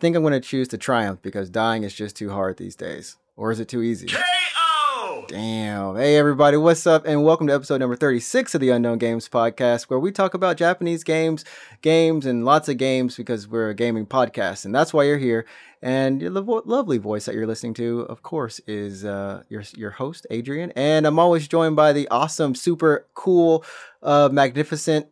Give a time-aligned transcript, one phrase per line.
[0.00, 3.16] Think I'm going to choose to triumph because dying is just too hard these days.
[3.36, 4.06] Or is it too easy?
[4.06, 5.26] KO!
[5.28, 5.94] Damn.
[5.96, 7.06] Hey, everybody, what's up?
[7.06, 10.56] And welcome to episode number 36 of the Unknown Games Podcast, where we talk about
[10.56, 11.44] Japanese games,
[11.82, 14.64] games, and lots of games because we're a gaming podcast.
[14.64, 15.44] And that's why you're here.
[15.82, 19.90] And your lo- lovely voice that you're listening to, of course, is uh, your, your
[19.90, 20.72] host, Adrian.
[20.76, 23.66] And I'm always joined by the awesome, super cool,
[24.02, 25.08] uh, magnificent,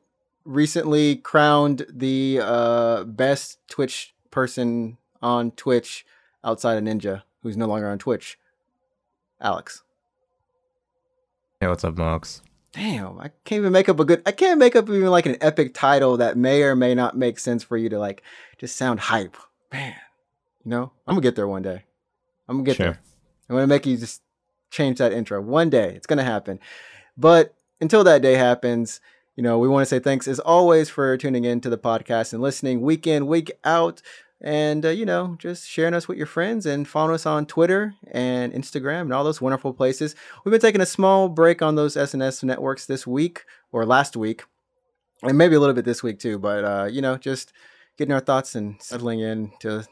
[0.46, 6.04] recently crowned the uh, best Twitch person on Twitch
[6.44, 8.38] outside of Ninja, who's no longer on Twitch,
[9.40, 9.82] Alex.
[11.60, 12.42] Hey, what's up, Mox?
[12.72, 14.22] Damn, I can't even make up a good.
[14.26, 17.38] I can't make up even like an epic title that may or may not make
[17.38, 18.22] sense for you to like
[18.58, 19.36] just sound hype,
[19.72, 19.94] man.
[20.64, 21.84] You know, I'm gonna get there one day.
[22.48, 22.86] I'm gonna get Sure.
[22.86, 23.00] there.
[23.48, 24.22] I'm gonna make you just
[24.70, 25.94] change that intro one day.
[25.96, 26.60] It's gonna happen.
[27.16, 29.00] But until that day happens,
[29.38, 32.32] you know, we want to say thanks as always for tuning in to the podcast
[32.32, 34.02] and listening week in, week out.
[34.40, 37.94] And, uh, you know, just sharing us with your friends and following us on Twitter
[38.10, 40.16] and Instagram and all those wonderful places.
[40.44, 44.42] We've been taking a small break on those SNS networks this week or last week,
[45.22, 46.40] and maybe a little bit this week too.
[46.40, 47.52] But uh, you know, just
[47.96, 49.86] getting our thoughts and settling into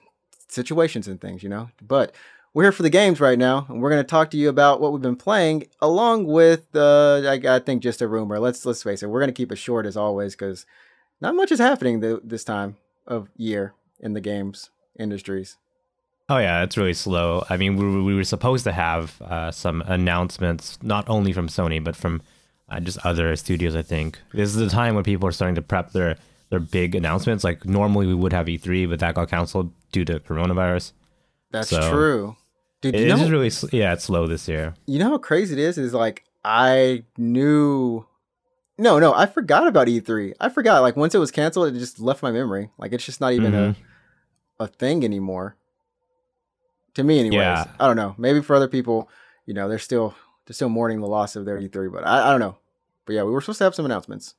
[0.49, 1.71] situations and things, you know.
[1.81, 2.17] But
[2.57, 4.81] we're here for the games right now, and we're going to talk to you about
[4.81, 8.39] what we've been playing, along with uh, I, I think just a rumor.
[8.39, 10.65] Let's let's face it, we're going to keep it short as always because
[11.21, 15.59] not much is happening th- this time of year in the games industries.
[16.31, 17.45] Oh yeah, it's really slow.
[17.51, 21.49] I mean, we were, we were supposed to have uh, some announcements, not only from
[21.49, 22.23] Sony but from
[22.71, 23.77] uh, just other studios.
[23.77, 26.17] I think this is the time when people are starting to prep their
[26.49, 27.45] their big announcements.
[27.45, 30.93] Like normally we would have E3, but that got canceled due to coronavirus.
[31.51, 32.37] That's So, true.
[32.83, 34.75] Dude, It you know, just really, yeah, it's slow this year.
[34.87, 38.07] you know how crazy it is is like i knew
[38.79, 41.99] no no i forgot about e3 i forgot like once it was canceled it just
[41.99, 42.71] left my memory.
[42.79, 43.77] Like it's just not even Mhm.
[44.61, 45.57] a, a thing anymore.
[46.95, 47.37] To me anyways.
[47.37, 47.65] Yeah.
[47.81, 48.15] i don't know.
[48.19, 49.09] Maybe for other people
[49.47, 50.15] you know they're still
[50.47, 52.59] they're still mourning the loss of their e3 but i, I don't know.
[53.07, 54.35] But yeah we were supposed to have some announcements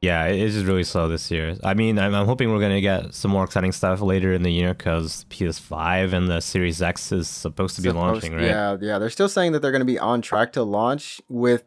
[0.00, 1.56] Yeah, it is just really slow this year.
[1.62, 4.50] I mean, I'm, I'm hoping we're gonna get some more exciting stuff later in the
[4.50, 8.46] year because PS5 and the Series X is supposed to be Supposed- launching, right?
[8.46, 11.62] yeah yeah they're still saying that they're going to be on track to launch with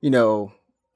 [0.00, 0.52] you know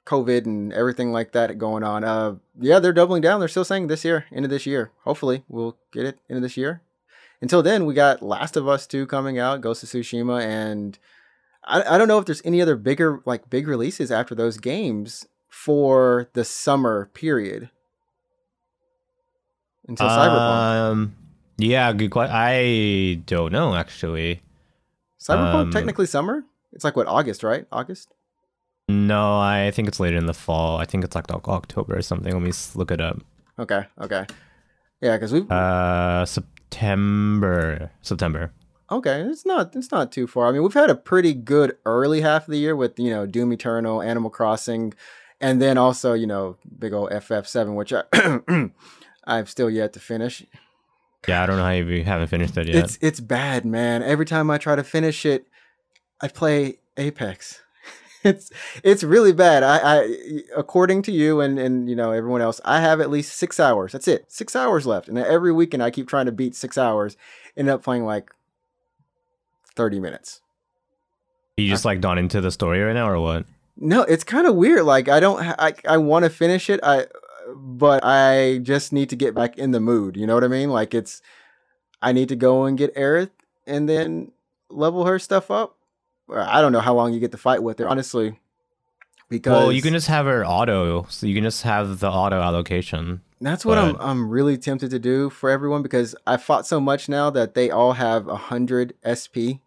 [0.07, 2.05] covid and everything like that going on.
[2.05, 3.39] Uh yeah they're doubling down.
[3.41, 4.93] They're still saying this year into this year.
[5.05, 6.81] Hopefully we'll get it into this year.
[7.43, 10.99] Until then we got last of us 2 coming out ghost of tsushima and
[11.65, 15.27] I, I don't know if there's any other bigger like big releases after those games
[15.65, 17.71] for the summer period
[19.89, 21.17] until cyberpunk Um,
[21.59, 22.35] yeah, good question.
[22.37, 24.43] I don't know actually.
[25.21, 28.13] cyberpunk um, technically summer it's like what august right august
[28.89, 30.79] No, I think it's later in the fall.
[30.79, 32.33] I think it's like October or something.
[32.33, 33.19] Let me look it up.
[33.59, 34.27] Okay, okay.
[35.01, 37.91] Yeah, because we've Uh, September.
[38.03, 38.53] September.
[38.91, 39.23] okay.
[39.23, 40.47] It's not it's not too far.
[40.47, 43.27] I mean, we've had a pretty good early half of the year with you know
[43.27, 44.95] Doom Eternal, Animal Crossing,
[45.41, 48.71] and then also you know big old FF7, which I
[49.27, 50.45] I've still yet to finish.
[51.27, 52.85] Yeah, I don't know how you haven't finished it yet.
[52.85, 54.03] It's it's bad, man.
[54.03, 55.47] Every time I try to finish it,
[56.21, 57.63] I play Apex.
[58.25, 58.51] It's
[58.83, 59.63] it's really bad.
[59.63, 63.37] I, I according to you and and you know everyone else, I have at least
[63.37, 63.93] six hours.
[63.93, 65.07] That's it, six hours left.
[65.07, 67.17] And every weekend I keep trying to beat six hours.
[67.57, 68.33] End up playing like
[69.77, 70.41] thirty minutes.
[71.57, 73.47] you just like not into the story right now, or what?
[73.77, 74.85] No, it's kind of weird.
[74.85, 76.81] Like I don't, I I want to finish it.
[76.83, 77.07] I,
[77.55, 80.17] but I just need to get back in the mood.
[80.17, 80.71] You know what I mean?
[80.71, 81.23] Like it's,
[82.03, 83.31] I need to go and get Aerith
[83.67, 84.33] and then
[84.69, 85.77] level her stuff up.
[86.33, 88.41] I don't know how long you get to fight with her, honestly.
[89.29, 92.41] Because Well, you can just have her auto, so you can just have the auto
[92.41, 93.23] allocation.
[93.41, 97.09] That's what I'm I'm really tempted to do for everyone because I fought so much
[97.09, 99.61] now that they all have a hundred SP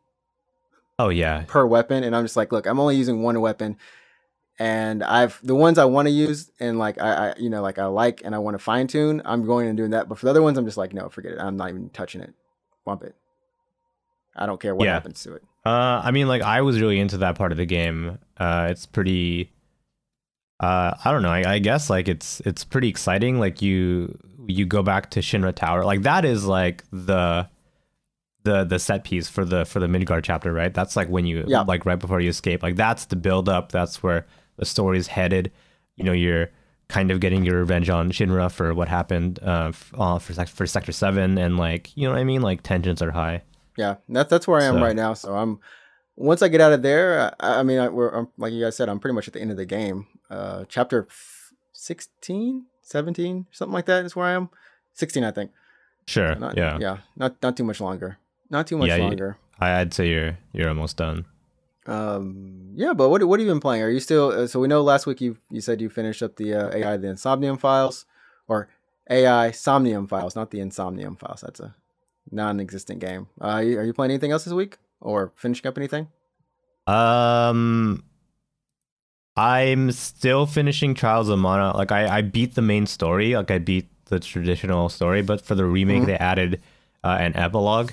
[0.97, 3.77] Oh yeah, per weapon, and I'm just like, look, I'm only using one weapon,
[4.59, 7.79] and I've the ones I want to use and like I, I you know like
[7.79, 9.21] I like and I want to fine tune.
[9.25, 11.33] I'm going and doing that, but for the other ones, I'm just like, no, forget
[11.33, 11.39] it.
[11.39, 12.33] I'm not even touching it.
[12.85, 13.15] Bump it.
[14.35, 14.94] I don't care what Yeah.
[14.94, 15.44] happens to it.
[15.65, 18.19] Uh, I mean, like I was really into that part of the game.
[18.38, 19.51] Uh, it's pretty.
[20.59, 21.29] Uh, I don't know.
[21.31, 23.39] I, I guess like it's it's pretty exciting.
[23.39, 24.17] Like you
[24.47, 25.83] you go back to Shinra Tower.
[25.85, 27.47] Like that is like the
[28.44, 30.73] the the set piece for the for the Midgar chapter, right?
[30.73, 31.62] That's like when you Yeah.
[31.62, 32.63] like right before you escape.
[32.63, 33.71] Like that's the build up.
[33.71, 34.25] That's where
[34.59, 35.51] the story's headed.
[35.95, 36.50] You know, you're
[36.88, 40.47] kind of getting your revenge on Shinra for what happened uh, f- uh for sec-
[40.50, 42.41] for Sector Seven, and like you know what I mean.
[42.41, 43.41] Like tensions are high.
[43.77, 45.13] Yeah, that's that's where I am So- right now.
[45.13, 45.59] So I'm
[46.15, 48.75] once I get out of there, I, I mean, I, we're I'm, like you guys
[48.75, 50.06] said, I'm pretty much at the end of the game.
[50.29, 54.50] Uh, chapter f- 16, 17, something like that is where I am.
[54.94, 55.51] 16, I think.
[56.07, 56.35] Sure.
[56.35, 56.77] Not, yeah.
[56.81, 58.17] yeah, not not too much longer.
[58.50, 59.38] Not too much Yeah, longer.
[59.59, 61.25] I, I'd say you're you're almost done.
[61.89, 63.81] Um, yeah, but what what have you been playing?
[63.81, 64.27] Are you still?
[64.31, 66.97] Uh, so we know last week you you said you finished up the uh, AI
[66.97, 68.06] the Insomnium files,
[68.47, 68.69] or
[69.09, 71.41] AI Somnium files, not the Insomnium files.
[71.41, 71.75] That's a
[72.31, 73.27] non-existent game.
[73.41, 76.07] Uh, are you, playing anything else this week, or finishing up anything?
[76.86, 78.03] Um,
[79.36, 81.75] I'm still finishing Trials of Mana.
[81.75, 83.36] Like I, I beat the main story.
[83.36, 86.06] Like I beat the traditional story, but for the remake Mhm.
[86.07, 86.62] they added
[87.03, 87.91] uh, an epilogue.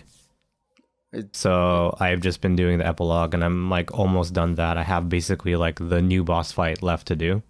[1.32, 4.76] So I've just been doing the epilogue, and I'm like almost done that.
[4.76, 7.42] I have basically like the new boss fight left to do.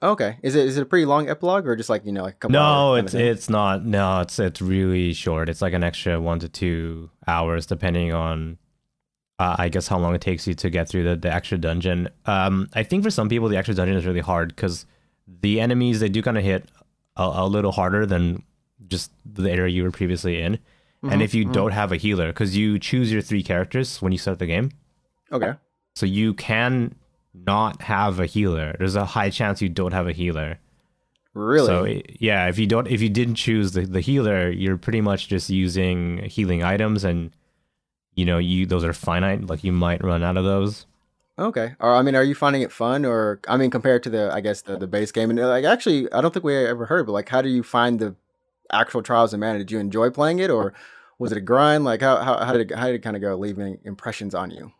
[0.00, 2.34] Okay, is it is it a pretty long epilogue, or just like you know like
[2.34, 2.52] a couple?
[2.52, 3.84] No, it's it's not.
[3.84, 5.48] No, it's it's really short.
[5.48, 8.58] It's like an extra one to two hours, depending on,
[9.40, 12.10] uh, I guess, how long it takes you to get through the, the extra dungeon.
[12.26, 14.86] Um, I think for some people the extra dungeon is really hard because
[15.42, 16.68] the enemies they do kind of hit
[17.16, 18.44] a, a little harder than
[18.86, 20.58] just the area you were previously in.
[21.02, 24.10] Mm-hmm, And if you don't have a healer, because you choose your three characters when
[24.12, 24.72] you start the game,
[25.30, 25.54] okay.
[25.94, 26.94] so you can
[27.32, 28.74] not have a healer.
[28.78, 30.58] There's a high chance you don't have a healer.
[31.34, 31.66] Really?
[31.66, 35.28] So yeah, if you don't, if you didn't choose the, the healer, you're pretty much
[35.28, 37.30] just using healing items, and
[38.16, 39.46] you know you those are finite.
[39.46, 40.86] Like you might run out of those.
[41.38, 41.76] okay.
[41.78, 44.40] Or I mean, are you finding it fun, or I mean, compared to the I
[44.40, 47.12] guess the the base game, and like actually, I don't think we ever heard, but
[47.12, 48.16] like, how do you find the
[48.72, 49.58] actual Trials of Mana?
[49.58, 50.74] Did you enjoy playing it, or
[51.18, 51.84] was it a grind?
[51.84, 54.50] Like, how how, how did it, how did it kind of go, leaving impressions on
[54.50, 54.72] you?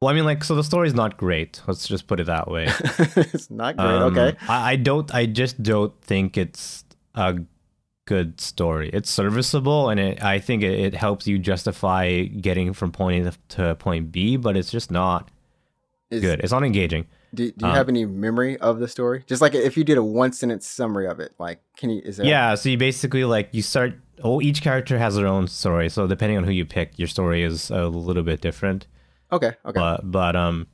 [0.00, 1.60] Well, I mean, like so the story's not great.
[1.66, 2.66] Let's just put it that way.
[2.68, 3.86] it's not great.
[3.86, 4.36] Um, okay.
[4.48, 5.14] I, I don't.
[5.14, 6.84] I just don't think it's
[7.14, 7.40] a
[8.06, 8.90] good story.
[8.92, 13.32] It's serviceable, and it, I think it, it helps you justify getting from point A
[13.56, 15.30] to point B, but it's just not
[16.10, 16.40] Is, good.
[16.40, 17.06] It's not engaging.
[17.32, 19.24] Do, do you Um, have any memory of the story?
[19.26, 22.02] Just like if you did a one sentence summary of it, like, can you?
[22.04, 22.26] Is there?
[22.26, 23.94] Yeah, so you basically like you start.
[24.22, 25.88] Oh, each character has their own story.
[25.88, 28.86] So depending on who you pick, your story is a little bit different.
[29.32, 29.52] Okay.
[29.64, 29.78] Okay.
[29.78, 30.66] But but um,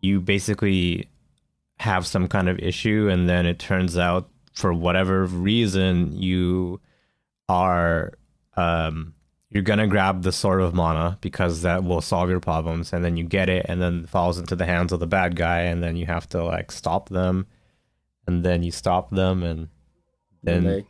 [0.00, 1.08] you basically
[1.78, 6.80] have some kind of issue, and then it turns out for whatever reason you
[7.48, 8.12] are
[8.56, 9.14] um
[9.50, 13.16] you're gonna grab the sword of mana because that will solve your problems, and then
[13.16, 15.82] you get it, and then it falls into the hands of the bad guy, and
[15.82, 17.46] then you have to like stop them,
[18.26, 19.68] and then you stop them, and
[20.42, 20.86] then they,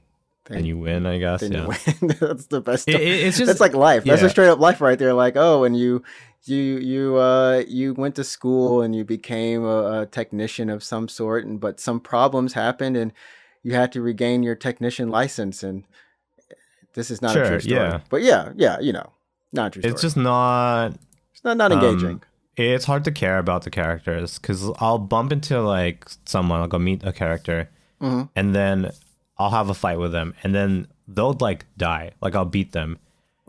[0.50, 1.40] and you win, I guess.
[1.40, 1.62] then yeah.
[1.62, 2.16] you win.
[2.20, 2.88] That's the best.
[2.88, 4.04] It- it- it's just that's like life.
[4.04, 4.26] That's yeah.
[4.26, 5.12] a straight up life right there.
[5.14, 6.02] Like, oh, and you,
[6.44, 11.08] you, you, uh, you went to school and you became a, a technician of some
[11.08, 13.12] sort, and but some problems happened, and
[13.62, 15.62] you had to regain your technician license.
[15.62, 15.84] And
[16.94, 17.76] this is not a Sure, true story.
[17.80, 18.00] yeah.
[18.10, 19.12] But yeah, yeah, you know,
[19.52, 19.92] not a true story.
[19.92, 20.92] it's just not
[21.32, 22.22] it's not not um, engaging.
[22.56, 26.78] it's hard to care about the characters because I'll bump into like someone, I'll go
[26.78, 27.68] meet a character,
[28.02, 28.28] Mhm.
[28.34, 28.90] and then
[29.38, 32.98] I'll have a fight with them, and then they'll like die, like I'll beat them,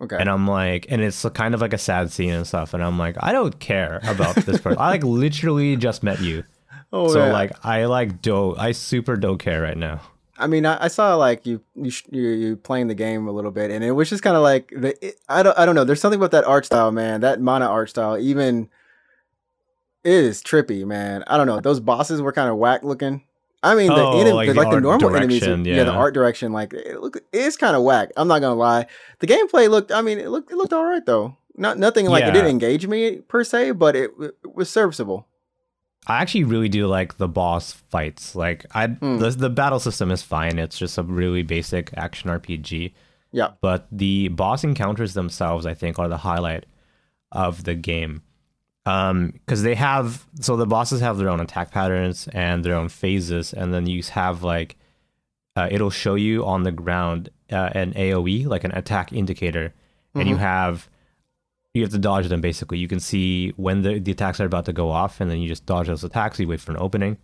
[0.01, 0.17] okay.
[0.19, 3.00] and I'm like, and it's kind of like a sad scene and stuff, and I'm
[3.00, 4.77] like, I don't care about this person.
[4.79, 6.43] I like literally just met you,
[6.93, 7.34] oh, so yeah.
[7.34, 10.01] like I like don't, I super don't care right now.
[10.39, 13.51] I mean, I, I saw like you you, sh- you playing the game a little
[13.51, 15.84] bit, and it was just kind of like the it, I don't I don't know.
[15.84, 17.22] There's something about that art style, man.
[17.22, 18.69] That mana art style, even
[20.03, 21.24] is trippy, man.
[21.27, 21.60] I don't know.
[21.60, 23.24] Those bosses were kind of whack looking.
[23.62, 25.84] I mean, the, Oh, enem- like the, like the normal enemies, direction, yeah.
[25.84, 28.12] the art direction, like it look, is kind of whack.
[28.15, 28.86] I'm not gonna lie.
[29.19, 31.36] The gameplay looked, I mean, it looked, it looked all right though.
[31.58, 35.27] Not nothing like it didn't engage me per se, but it, it was serviceable.
[36.09, 38.35] I actually really do like the boss fights.
[38.35, 39.19] Like I, Hmm.
[39.19, 40.57] the, the battle system is fine.
[40.59, 42.93] It's just a really basic action RPG.
[43.31, 43.49] Yeah.
[43.61, 46.65] But the boss encounters themselves, I think, are the highlight
[47.31, 48.23] of the game.
[48.85, 52.89] Um, because they have so the bosses have their own attack patterns and their own
[52.89, 54.77] phases, and then you have like,
[55.55, 59.73] uh, it'll show you on the ground uh, an AOE, like an attack indicator,
[60.15, 60.89] and you have
[61.79, 62.77] you have to dodge them basically.
[62.77, 65.48] You can see when the, the attacks are about to go off, and then you
[65.48, 66.39] just dodge those attacks.
[66.39, 67.17] You wait for an opening,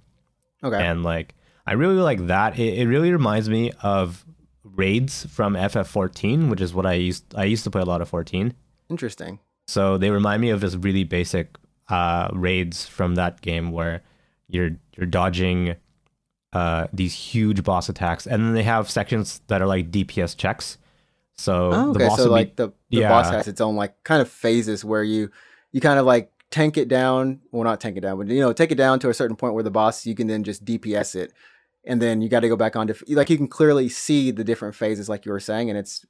[0.64, 0.84] Okay.
[0.84, 1.36] and like
[1.68, 2.58] I really like that.
[2.60, 4.26] It, it really reminds me of
[4.64, 7.24] raids from FF14, which is what I used.
[7.36, 8.54] I used to play a lot of 14,
[8.90, 9.40] Interesting.
[9.68, 11.58] so they remind me of just really basic
[11.90, 14.02] uh, raids from that game where
[14.48, 15.76] you're you're dodging
[16.54, 20.78] uh, these huge boss attacks, and then they have sections that are like DPS checks.
[21.38, 24.22] So Oh, the okay, boss so like the, the boss has its own like kind
[24.22, 25.30] of phases where you
[25.72, 27.42] you kind of like tank it down.
[27.52, 29.54] Well, not tank it down, but you know, take it down to a certain point
[29.54, 31.34] where the boss you can then just DPS it,
[31.84, 32.88] and then you got to go back on.
[32.88, 36.06] to like you can clearly see the different phases, like you were saying, and it's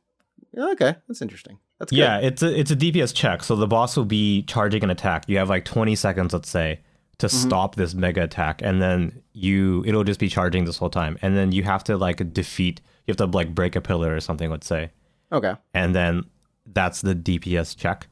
[0.58, 0.96] okay.
[1.08, 1.58] That's interesting.
[1.80, 1.98] That's good.
[1.98, 3.44] yeah, it's a it's a DPS check.
[3.44, 5.26] So the boss will be charging an attack.
[5.28, 6.82] You have like 20 seconds, let's say,
[7.18, 7.48] to Mm-hmm.
[7.48, 11.36] stop this mega attack, and then you it'll just be charging this whole time, and
[11.36, 12.82] then you have to like defeat.
[13.08, 14.92] You have to like break a pillar or something, let's say.
[15.36, 15.54] Okay.
[15.74, 16.24] and then
[16.66, 18.08] that's the DPS check.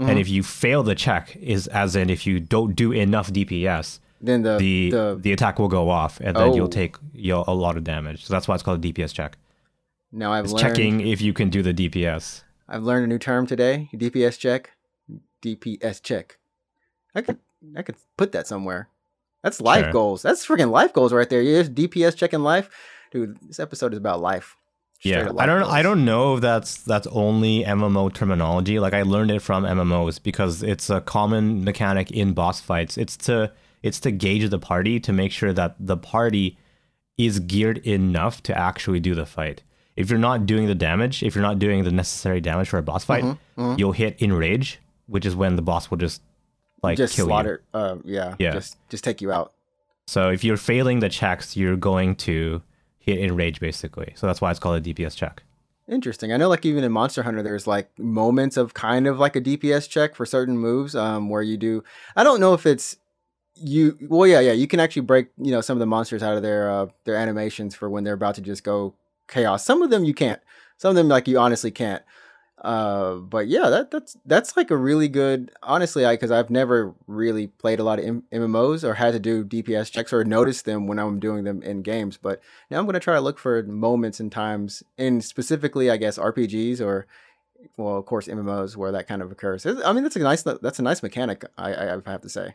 [0.00, 0.10] Mm-hmm.
[0.10, 4.00] And if you fail the check, is as in if you don't do enough DPS,
[4.20, 6.54] Then the the the, the, attack will go off, and then Oh.
[6.56, 8.24] you'll take you a lot of damage.
[8.24, 9.36] So that's why it's called a DPS check.
[10.10, 12.42] now I've It's learned checking if you can do the DPS.
[12.68, 13.88] I've learned a new term today.
[13.94, 14.72] DPS check.
[15.42, 16.38] DPS check.
[17.14, 17.38] I could
[17.76, 18.88] I could put that somewhere.
[19.42, 19.92] That's life Sure.
[19.92, 20.22] goals.
[20.22, 21.42] That's freaking life goals right there.
[21.42, 22.68] Yes, DPS checking life.
[23.12, 24.56] Dude, this episode is about life.
[25.04, 25.72] Yeah, I don't goals.
[25.72, 28.78] I don't know if that's that's only MMO terminology.
[28.78, 32.96] Like I learned it from MMOs because it's a common mechanic in boss fights.
[32.96, 36.56] It's to it's to gauge the party to make sure that the party
[37.18, 39.62] is geared enough to actually do the fight.
[39.94, 42.82] If you're not doing the damage, if you're not doing the necessary damage for a
[42.82, 46.22] boss fight, Mm-hmm, you'll hit enrage, which is when the boss will just
[46.82, 47.28] like just kill you.
[47.28, 47.62] slaughter.
[47.72, 48.52] Uh, yeah, Yeah.
[48.52, 49.52] Just just take you out.
[50.06, 52.62] So if you're failing the checks, you're going to
[53.04, 54.12] hit enrage basically.
[54.16, 55.42] So that's why it's called a DPS check.
[55.86, 56.32] Interesting.
[56.32, 59.40] I know, like even in Monster Hunter, there's like moments of kind of like a
[59.40, 61.84] DPS check for certain moves, um, where you do.
[62.16, 62.96] I don't know if it's
[63.54, 63.98] you.
[64.08, 64.52] Well, yeah, yeah.
[64.52, 67.16] You can actually break, you know, some of the monsters out of their uh, their
[67.16, 68.94] animations for when they're about to just go
[69.28, 69.62] chaos.
[69.62, 70.40] Some of them you can't.
[70.78, 72.02] Some of them like you honestly can't.
[72.64, 75.50] Uh, but yeah, that that's that's like a really good.
[75.62, 79.18] Honestly, I because I've never really played a lot of M- MMOs or had to
[79.18, 82.16] do DPS checks or noticed them when I'm doing them in games.
[82.16, 82.40] But
[82.70, 86.80] now I'm gonna try to look for moments and times in specifically, I guess, RPGs
[86.80, 87.06] or
[87.76, 89.66] well, of course, MMOs where that kind of occurs.
[89.66, 91.44] I mean, that's a nice that's a nice mechanic.
[91.58, 92.54] I I I have to say.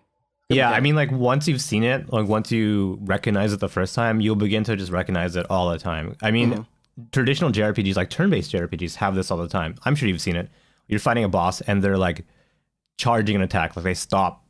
[0.49, 3.69] Good Yeah, I mean, like once you've seen it, like once you recognize it the
[3.69, 6.15] first time, you'll begin to just recognize it all the time.
[6.23, 6.61] I mean, Mm-hmm.
[7.11, 9.75] Traditional JRPGs, like turn-based JRPGs, have this all the time.
[9.85, 10.49] I'm sure you've seen it.
[10.87, 12.25] You're fighting a boss, and they're like
[12.97, 14.43] charging an attack, like they stop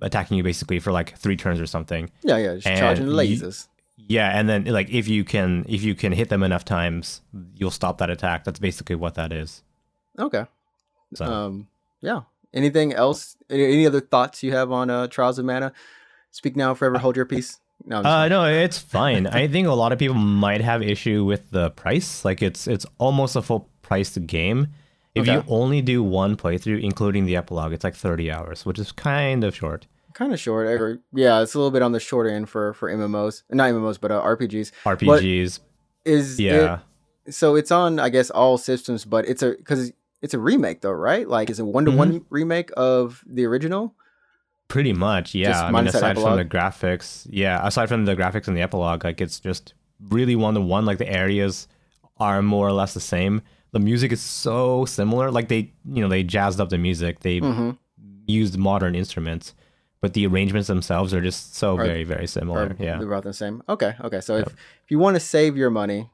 [0.00, 2.10] attacking you basically for like three turns or something.
[2.22, 3.68] yeah, yeah, just and charging you- lasers.
[4.08, 7.20] Yeah, and then like if you can if you can hit them enough times,
[7.54, 8.42] you'll stop that attack.
[8.44, 9.62] That's basically what that is.
[10.18, 10.44] Okay.
[11.14, 11.68] So Um,
[12.00, 12.22] yeah.
[12.52, 13.36] Anything else?
[13.48, 15.72] Any, any other thoughts you have on uh, Trials of Mana?
[16.32, 17.60] Speak now, forever hold your peace.
[17.84, 19.26] No, Uh, no, it's fine.
[19.26, 22.24] I think a lot of people might have issue with the price.
[22.24, 24.68] Like it's it's almost a full priced game.
[25.14, 28.92] If you only do one playthrough, including the epilogue, it's like thirty hours, which is
[28.92, 29.86] kind of short.
[30.14, 30.66] kind of short.
[30.68, 33.98] Or, yeah, it's a little bit on the short end for for MMOs, not MMOs,
[34.00, 34.70] but uh, RPGs.
[34.84, 35.58] RPGs,
[36.04, 36.78] Is yeah,
[37.26, 40.80] It, so it's on, I guess, all systems, but it's a because it's a remake
[40.80, 41.28] though, right?
[41.28, 41.98] Like, it's a one to Mm-hmm.
[41.98, 43.94] one remake of the original.
[44.72, 45.34] Pretty much.
[45.34, 48.62] Yeah, Just I mean, aside from the graphics, yeah, aside from the graphics and the
[48.62, 49.74] epilogue, like it's just
[50.16, 50.84] really one to one.
[50.86, 51.68] Like the areas
[52.18, 53.42] are more or less the same.
[53.72, 55.30] The music is so similar.
[55.30, 57.20] Like they, you know, they jazzed up the music.
[57.20, 57.70] They Mm-hmm.
[58.26, 59.54] used modern instruments,
[60.00, 62.74] but the arrangements themselves are just so Are- very, very similar.
[62.78, 62.96] Yeah.
[62.98, 63.62] they're about the same.
[63.68, 64.20] Okay, okay.
[64.20, 64.46] So if
[64.84, 66.08] if you want to save your money,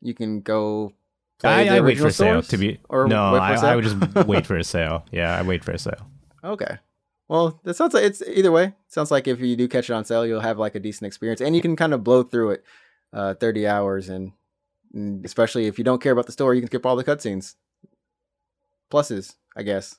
[0.00, 0.92] you can go.
[1.40, 2.78] play the I, I wait for a sale to be.
[2.88, 3.72] or no, wait for a I?
[3.72, 3.98] I would just
[4.32, 5.04] wait for a sale.
[5.10, 6.04] Yeah, I wait for a sale.
[6.54, 6.78] Okay.
[7.28, 8.74] Well, that sounds like it's either way.
[8.88, 11.40] Sounds like if you do catch it on sale, you'll have like a decent experience,
[11.40, 12.64] and you can kind of blow through it,
[13.12, 14.32] uh, thirty hours, and,
[14.92, 17.54] and especially if you don't care about the story, you can skip all the cutscenes.
[18.92, 19.96] Pluses, I guess.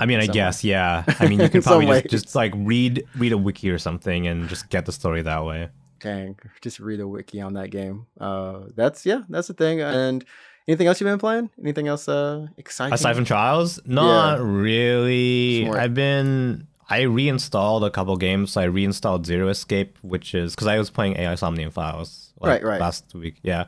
[0.00, 1.04] I mean, I Some guess, yeah.
[1.20, 4.48] I mean, you could probably just, just like read read a wiki or something and
[4.48, 5.68] just get the story that way.
[6.00, 8.06] Dang, just read a wiki on that game.
[8.20, 9.80] Uh, that's yeah, that's the thing.
[9.80, 10.24] And
[10.68, 11.50] anything else you've been playing?
[11.60, 12.94] Anything else uh exciting?
[12.94, 15.60] Aside from Trials, not really.
[15.60, 16.66] Just more- I've been.
[16.90, 18.52] I reinstalled a couple games.
[18.52, 22.62] So I reinstalled Zero Escape, which is because I was playing AI Somnium Files like,
[22.62, 22.80] Right, right.
[22.80, 23.36] last week.
[23.42, 23.66] Yeah,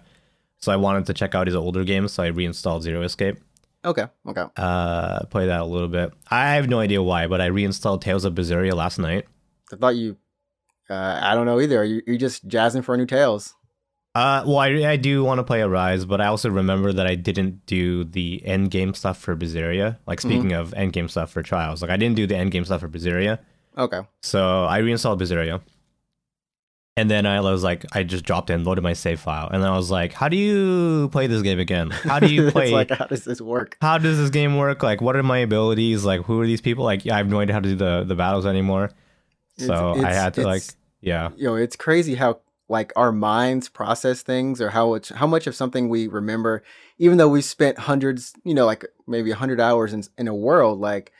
[0.58, 3.38] so I wanted to check out his older games, so I reinstalled Zero Escape.
[3.84, 4.44] okay, okay.
[4.56, 6.12] Uh, play that a little bit.
[6.30, 9.26] I have no idea why, but I reinstalled Tales of Berseria last night.
[9.72, 10.16] I thought you.
[10.90, 11.80] Uh, I don't know either.
[11.80, 13.54] Are you you just jazzing for new tales?
[14.14, 17.16] Uh, well, I, I do want to play Arise, but I also remember that I
[17.16, 19.98] didn't do the end game stuff for Berseria.
[20.06, 22.64] Like speaking of end game stuff for Trials, like I didn't do the end game
[22.64, 23.40] stuff for Berseria,
[23.76, 24.00] Okay.
[24.22, 25.60] so I reinstalled Berseria.
[26.96, 29.76] And then I was like, I just dropped in, loaded my save file, and I
[29.76, 31.90] was like, "How do you play this game again?
[31.90, 32.66] How do you play?
[32.66, 33.76] it's like how does this work?
[33.82, 34.84] how does this game work?
[34.84, 36.04] Like, what are my abilities?
[36.04, 36.84] Like, who are these people?
[36.84, 38.92] Like, I have no idea how to do the the battles anymore.
[39.58, 40.62] So It's- I had to like,
[41.00, 42.38] yeah, you know, it's crazy how
[42.74, 46.64] like our minds process things or how much how much of something we remember
[46.98, 50.80] even though we spent hundreds you know like maybe 100 hours in, in a world
[50.80, 51.12] like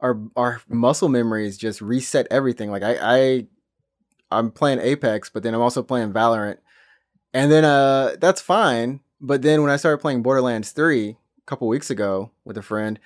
[0.00, 2.70] our our muscle memories just reset everything.
[2.70, 3.46] Like i i
[4.30, 6.58] i'm playing apex but then i'm also playing valorant.
[7.32, 9.00] And then uh that's fine.
[9.18, 13.00] But then when i started playing borderlands 3 a couple weeks ago with a friend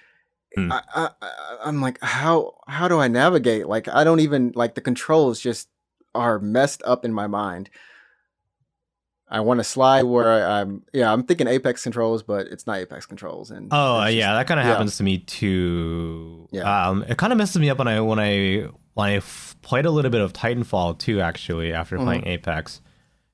[0.55, 0.73] Hmm.
[0.73, 3.69] I, I, I i'm like how how do i navigate?
[3.69, 5.69] Like i don't even like the controls just
[6.17, 7.71] are messed up in my mind
[9.29, 10.85] I want to slide where I, I'm.
[10.93, 13.51] Yeah, I'm thinking Apex controls, but it's not Apex controls.
[13.51, 14.71] And Oh just- yeah, that kind of yeah.
[14.73, 16.49] happens to me too.
[16.53, 16.89] Yeah.
[16.91, 19.85] Um, it kind of messes me up when I when I when I f- played
[19.85, 21.21] a little bit of Titanfall too.
[21.21, 22.05] Actually, after Mm-hmm.
[22.05, 22.81] playing Apex,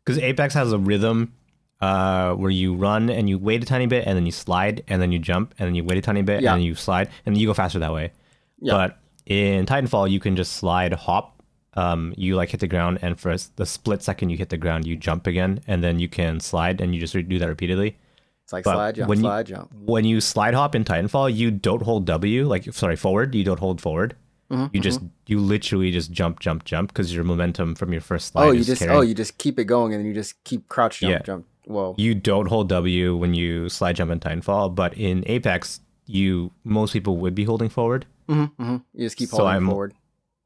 [0.03, 1.35] because Apex has a rhythm
[1.83, 5.03] uh, where you run and you wait a tiny bit, and then you slide, and
[5.03, 6.53] then you jump, and then you wait a tiny bit, Yeah.
[6.55, 8.13] and then you slide, and then you go faster that way.
[8.61, 8.73] Yeah.
[8.73, 11.32] But in Titanfall, you can just slide, hop.
[11.75, 14.87] Um, you like hit the ground, and for the split second you hit the ground,
[14.87, 17.97] you jump again, and then you can slide, and you just do that repeatedly
[18.45, 19.73] It's like but slide jump, when you- slide jump.
[19.73, 23.35] when you slide hop in Titanfall, you don't hold W, like sorry, forward.
[23.35, 24.17] You don't hold forward.
[24.51, 28.33] Mm-hmm, you just you literally just jump, jump, jump because your momentum from your first
[28.33, 28.49] slide.
[28.49, 30.45] Oh, you is just carrying- oh you just keep it going and then you just
[30.45, 31.23] keep crouch jump, Yeah.
[31.23, 31.47] jump.
[31.65, 31.95] Whoa.
[31.97, 36.93] you don't hold W when you slide jump in Titanfall, but in Apex, you most
[36.93, 38.05] people would be holding forward.
[38.29, 38.77] Mm-hmm, mm-hmm.
[38.95, 39.95] You just keep So holding I'm- forward.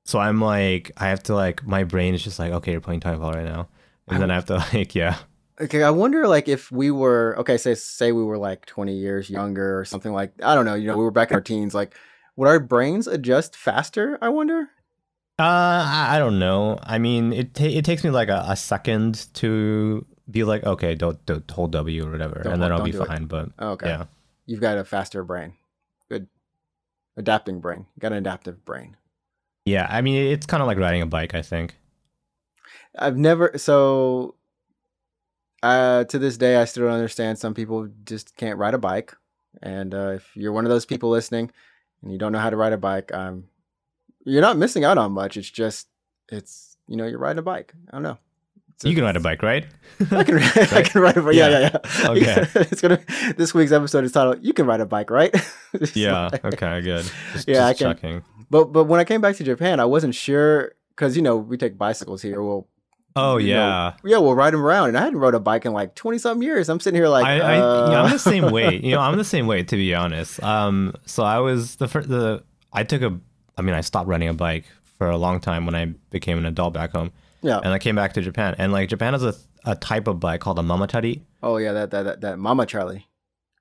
[0.06, 3.00] So I'm like, I have to like, my brain is just like, okay, you're playing
[3.00, 3.68] Titanfall right now,
[4.08, 5.18] and then I have to like, yeah,
[5.60, 9.28] Okay, I wonder like if we were okay, say say we were like 20 years
[9.30, 11.74] younger or something like I don't know, you know, we were back in our teens,
[11.74, 11.94] like
[12.36, 14.18] would our brains adjust faster?
[14.20, 14.68] I wonder.
[15.38, 15.42] Uh,
[15.86, 16.78] I, I don't know.
[16.82, 20.94] I mean, it ta- it takes me like a, a second to be like, okay,
[20.94, 23.08] don't don't hold W or whatever, Don't and then I'll be don't it.
[23.08, 23.24] fine.
[23.24, 23.88] But Oh, okay.
[23.88, 24.04] yeah,
[24.44, 25.54] You've got a faster brain.
[26.10, 26.28] Good.
[27.16, 27.86] Adapting brain.
[27.96, 28.96] You got an adaptive brain.
[29.66, 29.86] Yeah.
[29.90, 31.34] I mean, it's kind of like riding a bike.
[31.34, 31.74] I think.
[32.98, 34.34] I've never so
[35.62, 39.14] uh to this day I still don't understand some people just can't ride a bike.
[39.62, 41.50] And uh if you're one of those people listening
[42.02, 43.44] and you don't know how to ride a bike, um
[44.24, 45.36] you're not missing out on much.
[45.36, 45.88] It's just
[46.30, 47.74] it's you know, you're riding a bike.
[47.88, 48.18] I don't know.
[48.74, 49.66] It's You can ride a bike, right?
[50.10, 50.38] I can,
[50.72, 51.34] I can ride a bike.
[51.34, 51.58] Yeah, Yeah.
[51.60, 52.10] yeah, yeah.
[52.10, 52.46] Okay.
[52.70, 53.00] it's gonna.
[53.36, 55.34] This week's episode is titled "You Can Ride a Bike," right?
[55.94, 56.28] Yeah.
[56.30, 56.80] like- Okay.
[56.82, 57.10] Good.
[57.32, 58.22] Just, Yeah, I can- checking.
[58.50, 61.56] But but when I came back to Japan, I wasn't sure because you know we
[61.56, 62.42] take bicycles here.
[62.42, 62.68] Well,
[63.16, 63.92] Oh you know, yeah.
[64.04, 66.46] yeah, we'll ride them around, and I hadn't rode a bike in like twenty something
[66.46, 66.68] years.
[66.68, 68.76] I'm sitting here like, I, I uh, yeah, I'm the same way.
[68.76, 70.42] You know, I'm the same way to be honest.
[70.42, 72.10] Um, so I was the first.
[72.10, 73.18] The I took a.
[73.56, 74.66] I mean, I stopped riding a bike
[74.98, 77.58] for a long time when I became an adult back home, yeah.
[77.58, 78.54] and I came back to Japan.
[78.58, 81.22] And like Japan has a a type of bike called a mamachari.
[81.42, 83.06] Oh yeah, that that that, that Mama Charlie.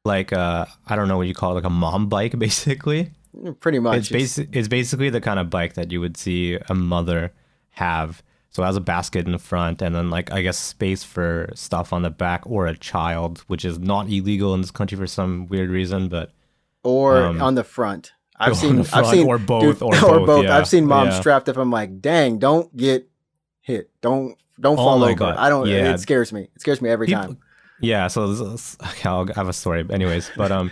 [0.04, 3.12] Like uh, I don't know what you call it, like a mom bike, basically.
[3.60, 3.98] Pretty much.
[3.98, 4.56] It's basic.
[4.56, 7.34] It's basically the kind of bike that you would see a mother
[7.72, 8.22] have.
[8.50, 11.50] So it has a basket in the front, and then like I guess space for
[11.56, 15.08] stuff on the back, or a child, which is not illegal in this country for
[15.08, 16.08] some weird reason.
[16.08, 16.32] But
[16.84, 18.14] or um, on the front.
[18.38, 21.20] I've seen, the I've seen, or both, or or both, yeah, I've seen moms yeah.
[21.20, 21.58] strapped up.
[21.58, 23.10] I'm like, dang, don't get
[23.62, 23.90] hit.
[24.02, 25.14] Don't don't Oh fall over.
[25.16, 25.68] God, I don't.
[25.68, 25.94] yeah.
[25.94, 26.44] It scares me.
[26.56, 27.38] It scares me every People- time.
[27.82, 29.86] yeah, so this is, okay, I'll have a story.
[29.90, 30.72] Anyways, but um,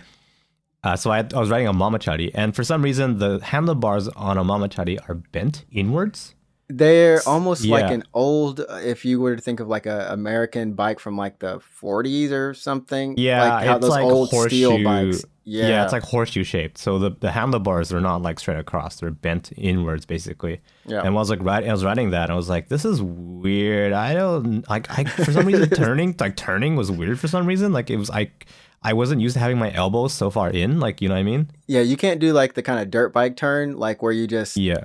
[0.84, 4.38] uh, so I, I was riding a mamachari, and for some reason the handlebars on
[4.38, 6.36] a mamachari are bent inwards.
[6.69, 10.74] They're almost like an old, uh, if you were to think of like a American
[10.74, 13.15] bike from like the 40s or something.
[13.17, 15.26] Yeah, like how it's those like old steel horseshoe- bikes.
[15.46, 16.78] Yeah, Yeah, it's like horseshoe shaped.
[16.78, 20.62] So the, the handlebars are not like straight across; they're bent inwards, basically.
[20.86, 21.00] yeah.
[21.00, 23.02] And I was like riding, I was riding that, and I was like, "This is
[23.02, 24.89] weird." I don't like.
[24.89, 27.74] I for some reason turning like turning was weird for some reason.
[27.74, 28.46] Like it was like
[28.84, 30.80] I wasn't used to having my elbows so far in.
[30.80, 31.50] Like you know what I mean?
[31.67, 34.58] yeah, you can't do like the kind of dirt bike turn, like where you just
[34.58, 34.84] Yeah.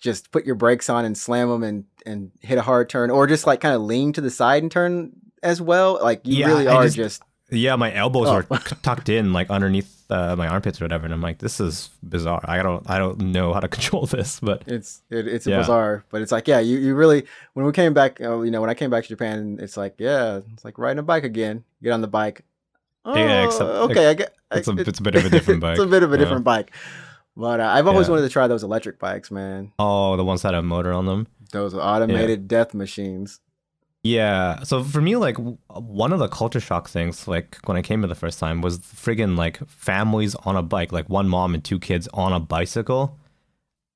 [0.00, 3.26] just put your brakes on and slam them and and hit a hard turn, or
[3.26, 5.98] just like kind of lean to the side and turn as well.
[6.02, 8.42] Like you Yeah, really I are just- just, Yeah, my elbows Oh.
[8.50, 11.90] were tucked in like underneath uh, my armpits or whatever, and I'm like, "This is
[12.02, 12.40] bizarre.
[12.44, 15.58] I don't, I don't know how to control this." But it's it, it's Yeah.
[15.58, 18.60] bizarre, but it's like yeah, you, you really when we came back, uh, you know,
[18.60, 21.64] when I came back to Japan, it's like yeah, it's like riding a bike again.
[21.82, 22.44] Get on the bike.
[23.06, 24.34] Oh, Yeah, except- okay, I get.
[24.50, 25.72] It's a- it's a bit of a different bike.
[25.78, 26.18] it's a bit of a Yeah.
[26.24, 26.72] different bike.
[27.36, 28.12] But uh, I've always Yeah.
[28.14, 29.72] wanted to try those electric bikes, man.
[29.78, 31.26] oh, the ones that have motor on them.
[31.52, 33.40] Those automated death machines.
[34.02, 34.62] Yeah.
[34.62, 35.36] So for me, like
[35.68, 38.78] one of the culture shock things, like when I came here the first time, was
[38.78, 43.18] friggin' like families on a bike, like one mom and two kids on a bicycle.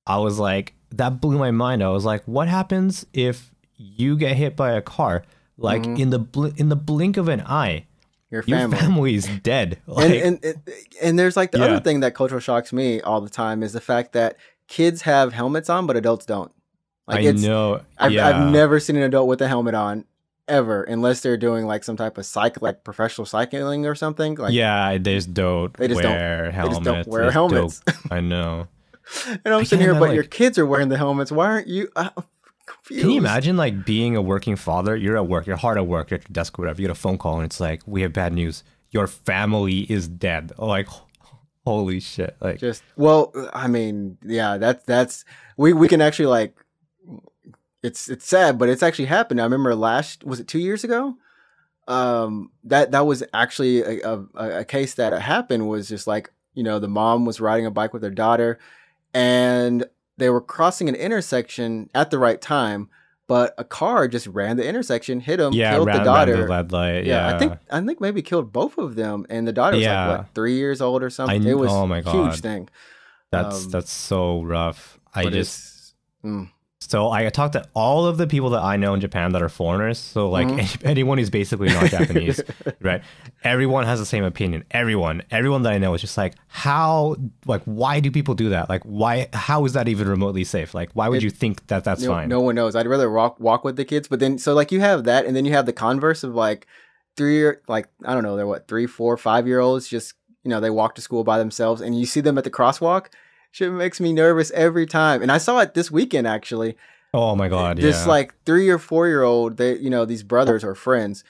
[0.06, 1.82] I was like, that blew my mind.
[1.82, 5.24] I was like, what happens if you get hit by a car?
[5.56, 5.96] Like Mm-hmm.
[6.02, 7.86] in the bl- in the blink of an eye,
[8.30, 9.78] Your your family's dead.
[9.86, 10.62] Like, and, and
[11.02, 11.64] and there's like the Yeah.
[11.66, 14.36] other thing that cultural shocks me all the time is the fact that
[14.68, 16.52] kids have helmets on, but adults don't.
[17.08, 17.80] Like I know.
[17.98, 18.28] I've, yeah.
[18.28, 20.04] I've never seen an adult with a helmet on.
[20.46, 24.34] ever unless they're doing like some type of cycle, like professional cycling or something.
[24.36, 26.78] Like, yeah, they just don't They just don't- wear helmets.
[26.78, 27.80] they just don't wear helmets.
[27.80, 27.96] dope.
[28.12, 28.68] I know.
[29.44, 31.32] and I'm sitting here, but imagine, your kids are wearing the helmets.
[31.32, 31.88] Why aren't you?
[31.96, 32.10] I'm
[32.72, 33.02] confused.
[33.02, 34.96] Can you imagine like being a working father?
[34.96, 36.80] You're at work, you're hard at work, you're at your desk or whatever.
[36.80, 38.64] You get a phone call and it's like, we have bad news.
[38.90, 40.52] Your family is dead.
[40.58, 40.88] Like,
[41.64, 42.36] holy shit!
[42.40, 45.24] Like, Just well, I mean, yeah, that's that's
[45.56, 46.56] we we can actually like
[47.82, 49.40] it's it's sad, but it's actually happened.
[49.40, 51.14] I remember last was it two years ago.
[51.88, 56.62] Um, that that was actually a, a, a case that happened was just like you
[56.62, 58.58] know the mom was riding a bike with her daughter,
[59.14, 59.84] and
[60.20, 62.88] they were crossing an intersection at the right time,
[63.26, 66.32] but a car just ran the intersection, hit them, yeah, killed ran, the daughter.
[66.34, 67.04] ran the red light.
[67.04, 69.84] yeah, Yeah, I think I think maybe killed both of them, and the daughter was
[69.84, 70.08] Yeah.
[70.08, 71.42] like what three years old or something.
[71.42, 72.68] kn- it was oh my a huge thing.
[73.32, 74.98] that's um, that's so rough.
[75.14, 76.48] I just mm,
[76.82, 79.50] So I talked to all of the people that I know in Japan that are
[79.50, 79.98] foreigners.
[79.98, 80.84] So like Mhm.
[80.88, 82.40] anyone who's basically not Japanese,
[82.80, 83.02] right?
[83.44, 84.64] Everyone has the same opinion.
[84.70, 87.16] Everyone, everyone that I know is just like, how,
[87.46, 88.70] like, why do people do that?
[88.70, 89.28] Like, why?
[89.34, 90.72] How is that even remotely safe?
[90.74, 92.28] Like, why would It- you think that that's no, fine?
[92.30, 92.74] no one knows.
[92.74, 95.36] I'd rather walk walk with the kids, but then so like you have that, and
[95.36, 96.66] then you have the converse of like
[97.16, 100.14] three like I don't know, they're what three, four, five year olds just
[100.44, 103.06] you know they walk to school by themselves, and you see them at the crosswalk.
[103.50, 106.76] Shit makes me nervous every time, and I saw it this weekend actually.
[107.12, 107.78] Oh my god!
[107.78, 108.08] this yeah.
[108.08, 111.24] like three or four year old they you know these brothers or friends.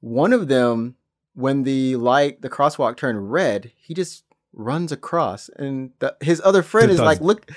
[0.00, 0.96] One of them
[1.34, 6.62] when the light the crosswalk turned red he just runs across and the, his other
[6.62, 7.50] friend It is like look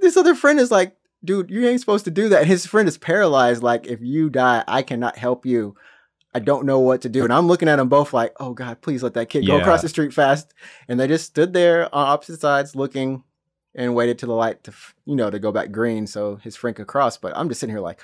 [0.00, 2.40] this other friend is like dude you ain't supposed to do that.
[2.40, 5.76] And his friend is paralyzed like if you die i cannot help you.
[6.32, 7.22] I don't know what to do.
[7.22, 9.82] And i'm looking at them both like oh god please let that kid go across
[9.82, 10.52] the street fast.
[10.88, 13.22] And they just stood there on opposite sides looking
[13.74, 14.72] and waited till the light to
[15.06, 17.74] you know to go back green so his friend could cross but i'm just sitting
[17.74, 18.00] here like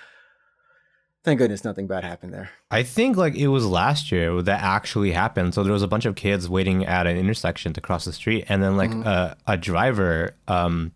[1.25, 5.13] thank goodness nothing bad happened there I think like it was last year that actually
[5.13, 5.55] happened.
[5.55, 8.45] So there was a bunch of kids waiting at an intersection to cross the street,
[8.49, 9.07] and then like Mhm.
[9.07, 10.91] uh, a driver, um,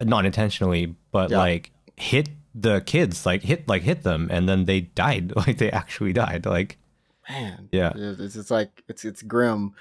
[0.00, 1.38] not intentionally, but Yeah.
[1.38, 5.32] like hit the kids, like hit like hit them, and then they died.
[5.46, 6.46] Like they actually died.
[6.46, 6.78] Like
[7.28, 7.92] man Yeah.
[7.96, 9.72] it's, it's, it's like it's it's grim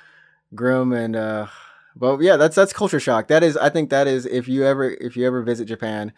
[0.55, 1.45] grim and uh
[1.95, 3.27] but yeah that's that's culture shock.
[3.27, 6.13] That is i think that is if you ever if you ever visit japan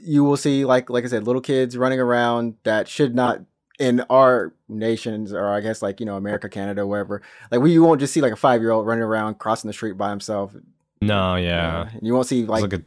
[0.00, 3.40] you will see like like i said little kids running around that should not
[3.78, 7.82] in our nations or i guess like you know america canada wherever like we you
[7.82, 10.54] won't just see like a five year old running around crossing the street by himself.
[11.00, 12.82] No, Uh, yeah, and you won't see like, like a,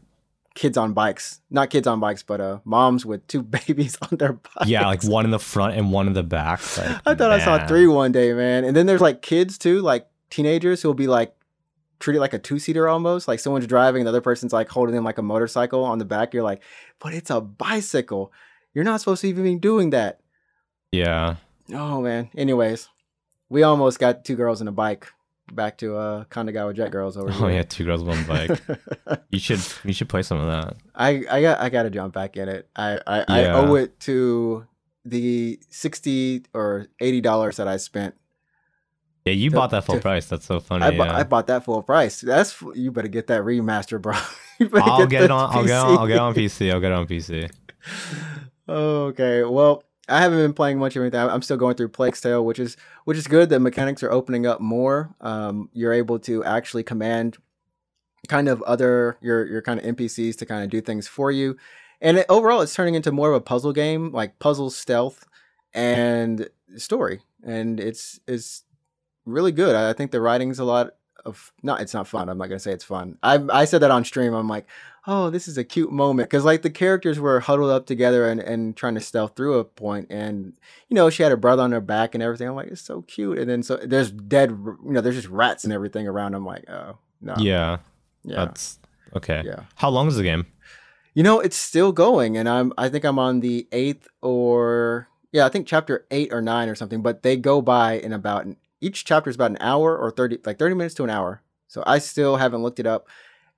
[0.53, 1.41] kids on bikes.
[1.49, 4.67] Not kids on bikes but uh moms with two babies on their bikes.
[4.67, 6.61] Yeah, like one in the front and one in the back.
[6.77, 8.63] Like, I thought I saw three one day, man.
[8.63, 11.35] And then there's like kids too, like teenagers who'll be like
[11.99, 13.27] treated like a two seater almost.
[13.27, 16.05] Like someone's driving, and the other person's like holding them like a motorcycle on the
[16.05, 16.33] back.
[16.33, 16.61] You're like,
[16.99, 18.31] but it's a bicycle.
[18.73, 20.19] You're not supposed to even be doing that.
[20.91, 21.35] Yeah,
[21.73, 22.29] Oh man.
[22.37, 22.89] Anyways,
[23.49, 25.07] we almost got two girls in a bike
[25.53, 27.45] back to uh Kandagawa Jet Girls over here.
[27.45, 28.59] oh yeah, two girls, one bike.
[29.29, 30.75] you should you should play some of that.
[30.93, 32.69] I I got I got to jump back in it.
[32.75, 34.65] I I, I owe it to
[35.03, 38.15] the sixty or eighty dollars that I spent
[39.25, 40.27] Yeah, you To- bought that full to- price.
[40.27, 40.85] That's so funny.
[40.85, 41.17] I, bu- yeah.
[41.17, 42.21] I bought that full price.
[42.21, 44.13] That's you better get that remaster, bro.
[44.81, 45.55] I'll get the it on.
[45.55, 45.97] I'll get on.
[45.97, 46.21] I'll get PC.
[46.21, 46.71] on PC.
[46.73, 47.51] I'll get it on PC.
[48.69, 51.19] okay, well, I haven't been playing much of anything.
[51.19, 53.49] I'm still going through Plague's Tale, which is which is good.
[53.49, 55.15] The mechanics are opening up more.
[55.21, 57.37] Um, you're able to actually command
[58.27, 61.57] kind of other your your kind of NPCs to kind of do things for you,
[61.99, 65.25] and it, overall, it's turning into more of a puzzle game, like puzzle stealth
[65.73, 68.63] and story, and it's it's
[69.25, 69.75] really good.
[69.75, 70.91] I, think the writing's a lot
[71.25, 71.81] of not.
[71.81, 72.29] It's not fun.
[72.29, 73.17] I'm not gonna say it's fun.
[73.23, 74.33] I I said that on stream.
[74.33, 74.67] I'm like,
[75.07, 78.39] oh, this is a cute moment because like the characters were huddled up together and,
[78.39, 80.53] and trying to stealth through a point, and
[80.89, 82.47] you know she had her brother on her back and everything.
[82.47, 83.39] I'm like, it's so cute.
[83.39, 86.35] And then so there's dead, you know, there's just rats and everything around.
[86.35, 87.77] I'm like, oh no, Yeah,
[88.23, 88.79] yeah, that's
[89.15, 89.43] okay.
[89.45, 89.61] yeah.
[89.75, 90.45] How long is the game?
[91.13, 95.45] You know, it's still going, and I'm I think I'm on the eighth or yeah,
[95.45, 97.01] I think chapter eight or nine or something.
[97.01, 100.37] But they go by in about an, each chapter is about an hour or thirty,
[100.45, 101.41] like thirty minutes to an hour.
[101.67, 103.07] So I still haven't looked it up,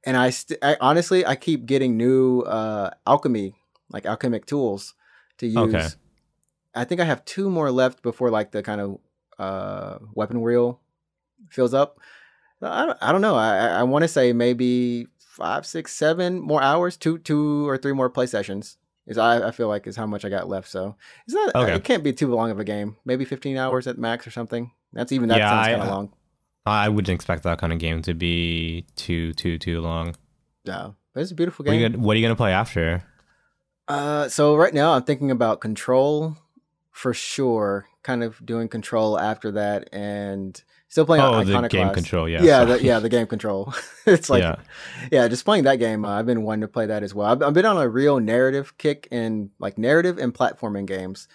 [0.05, 3.55] and I, st- I honestly I keep getting new uh, alchemy,
[3.89, 4.93] like alchemic tools
[5.39, 5.57] to use.
[5.75, 5.87] Okay.
[6.73, 8.97] I think I have two more left before like the kind of
[9.39, 10.79] uh, weapon wheel
[11.49, 11.99] fills up.
[12.61, 13.35] I don't, I don't know.
[13.35, 17.77] I, I- I want to say maybe five, six, seven more hours, two, two or
[17.77, 18.77] three more play sessions.
[19.07, 20.69] Is I, I feel like is how much I got left.
[20.69, 21.55] So it's not.
[21.55, 21.75] Okay.
[21.75, 22.97] It can't be too long of a game.
[23.05, 24.71] Maybe fifteen hours at max or something.
[24.93, 26.13] That's even that Yeah, sounds kind of long.
[26.65, 30.15] I wouldn't expect that kind of game to be too too too long.
[30.65, 31.81] Yeah, but it's a beautiful What are, game.
[31.81, 33.03] you gonna, what are you gonna play after?
[33.87, 36.35] Uh, so right now I'm thinking about Control
[36.91, 37.87] for sure.
[38.03, 41.23] Kind of doing control after that, and still playing.
[41.23, 43.73] Oh, the Iconic game control, yeah, yeah, the, yeah, the game control.
[44.05, 44.55] it's like, yeah.
[45.11, 45.27] yeah.
[45.27, 46.05] just playing that game.
[46.05, 47.27] Uh, I've been wanting to play that as well.
[47.27, 51.27] I've, I've been on a real narrative kick in like narrative and platforming games.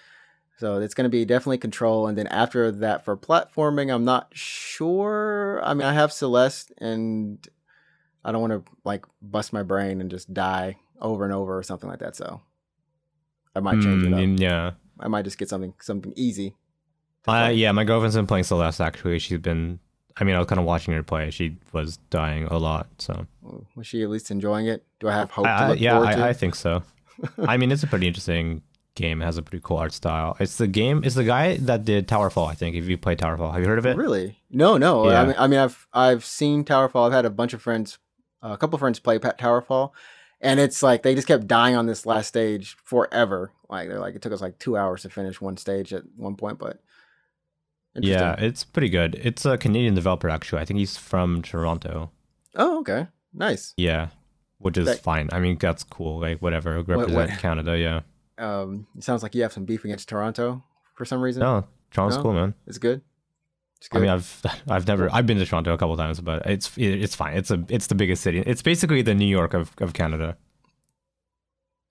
[0.58, 4.28] So it's going to be definitely control, and then after that for platforming, I'm not
[4.32, 5.60] sure.
[5.64, 7.44] I mean, I have Celeste, and
[8.24, 11.64] I don't want to like bust my brain and just die over and over or
[11.64, 12.14] something like that.
[12.14, 12.42] So
[13.56, 14.20] I might change it up.
[14.20, 14.72] Mm, yeah.
[15.00, 16.54] I might just get something something easy.
[17.26, 19.18] Uh, yeah, my girlfriend's been playing Celeste actually.
[19.18, 19.78] She's been
[20.16, 21.30] I mean, I was kind of watching her play.
[21.30, 23.26] She was dying a lot, so
[23.74, 24.84] Was she at least enjoying it?
[25.00, 25.98] Do I have hope I- to look yeah?
[26.00, 26.82] I, I think so.
[27.38, 28.62] I mean, it's a pretty interesting
[28.94, 29.22] game.
[29.22, 30.36] It has a pretty cool art style.
[30.40, 31.02] It's the game.
[31.04, 32.50] It's the guy that did Towerfall.
[32.50, 32.74] I think.
[32.76, 33.96] If you played Towerfall, have you heard of it?
[33.96, 34.38] Really?
[34.50, 35.08] No, no.
[35.08, 35.22] Yeah.
[35.22, 37.06] I mean, I mean, I've I've seen Towerfall.
[37.06, 37.98] I've had a bunch of friends,
[38.42, 39.92] a couple friends play Pat Towerfall,
[40.40, 43.52] and it's like they just kept dying on this last stage forever.
[43.68, 46.36] Like they're like it took us like two hours to finish one stage at one
[46.36, 46.80] point, but
[47.94, 49.14] Yeah, it's pretty good.
[49.22, 50.62] It's a Canadian developer actually.
[50.62, 52.10] I think he's from Toronto.
[52.56, 53.74] Oh, okay, nice.
[53.76, 54.08] Yeah,
[54.58, 55.28] which is That- fine.
[55.32, 56.20] I mean, that's cool.
[56.20, 57.78] Like whatever, represent what- Canada.
[57.78, 58.00] Yeah.
[58.38, 61.40] Um, it sounds like you have some beef against Toronto for some reason.
[61.40, 62.22] No, Toronto's No?
[62.22, 62.54] cool, man.
[62.66, 63.02] It's good.
[63.76, 66.70] It's I mean, I've I've never I've been to Toronto a couple times, but it's
[66.78, 67.36] it's fine.
[67.36, 68.40] It's a it's the biggest city.
[68.46, 70.36] It's basically the New York of, of Canada.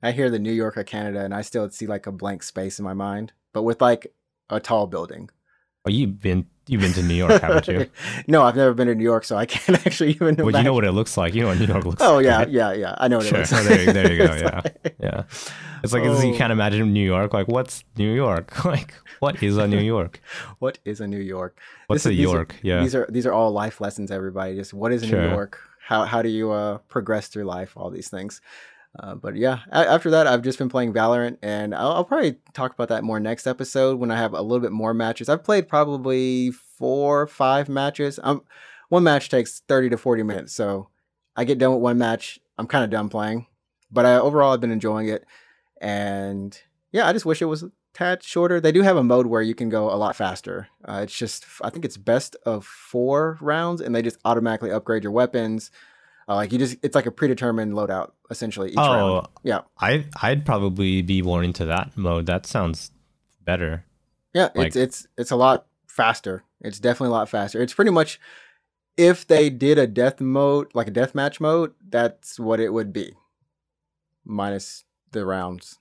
[0.04, 2.80] I hear the New York of Canada, and I still see like a blank space
[2.80, 4.14] in my mind, but with like
[4.50, 5.30] a tall building.
[5.86, 7.88] Oh, you've been you've been to New York, haven't you?
[8.28, 10.28] no, I've never been to New York, so I can't actually even.
[10.36, 10.46] Imagine.
[10.46, 11.34] Well, you know what it looks like.
[11.34, 12.10] You know what New York looks like.
[12.10, 12.26] Oh like.
[12.26, 12.50] yeah, right?
[12.50, 12.96] yeah, yeah.
[13.00, 13.40] I know what Sure.
[13.40, 13.68] it looks Oh, like.
[13.68, 14.62] there you- there you go, It's yeah.
[14.64, 15.24] like- Yeah.
[15.84, 16.38] It's like it's- you Oh.
[16.38, 17.34] can't imagine New York.
[17.34, 18.64] Like, what's New York?
[18.66, 20.22] Like, what is a New York?
[20.60, 21.60] What is a New York?
[21.88, 22.56] What's This a these are- York?
[22.62, 22.82] yeah.
[22.84, 24.56] These are these are all life lessons, everybody.
[24.56, 25.22] Just what is a Sure.
[25.22, 25.60] New York?
[25.84, 27.74] How how do you uh, progress through life?
[27.76, 28.40] All these things.
[29.00, 32.74] Uh, but yeah, after that, I've just been playing Valorant, and I'll, I'll probably talk
[32.74, 35.30] about that more next episode when I have a little bit more matches.
[35.30, 38.20] I've played probably four, five matches.
[38.22, 38.44] Um,
[38.90, 40.90] one match takes thirty to forty minutes, so
[41.38, 42.40] I get done with one match.
[42.58, 43.48] I'm kind of done playing,
[43.90, 45.26] but I, overall, I've been enjoying it,
[45.80, 46.60] and
[46.92, 48.60] yeah, I just wish it was tad shorter.
[48.60, 50.68] They do have a mode where you can go a lot faster.
[50.84, 55.04] Uh, it's just I think it's best of four rounds, and they just automatically upgrade
[55.04, 55.72] your weapons.
[56.28, 59.28] Uh, like you just, it's like a predetermined loadout essentially each Oh, round.
[59.44, 62.26] Yeah, I I'd probably be more into that mode.
[62.28, 62.92] That sounds
[63.44, 63.86] better.
[64.34, 66.44] yeah, Like- it's it's it's a lot faster.
[66.62, 67.62] It's definitely a lot faster.
[67.62, 68.20] It's pretty much
[68.98, 72.94] if they did a death mode, like a death match mode, that's what it would
[72.94, 73.16] be,
[74.26, 75.80] minus the rounds,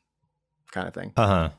[0.73, 1.13] kind of thing.
[1.17, 1.51] Uh huh.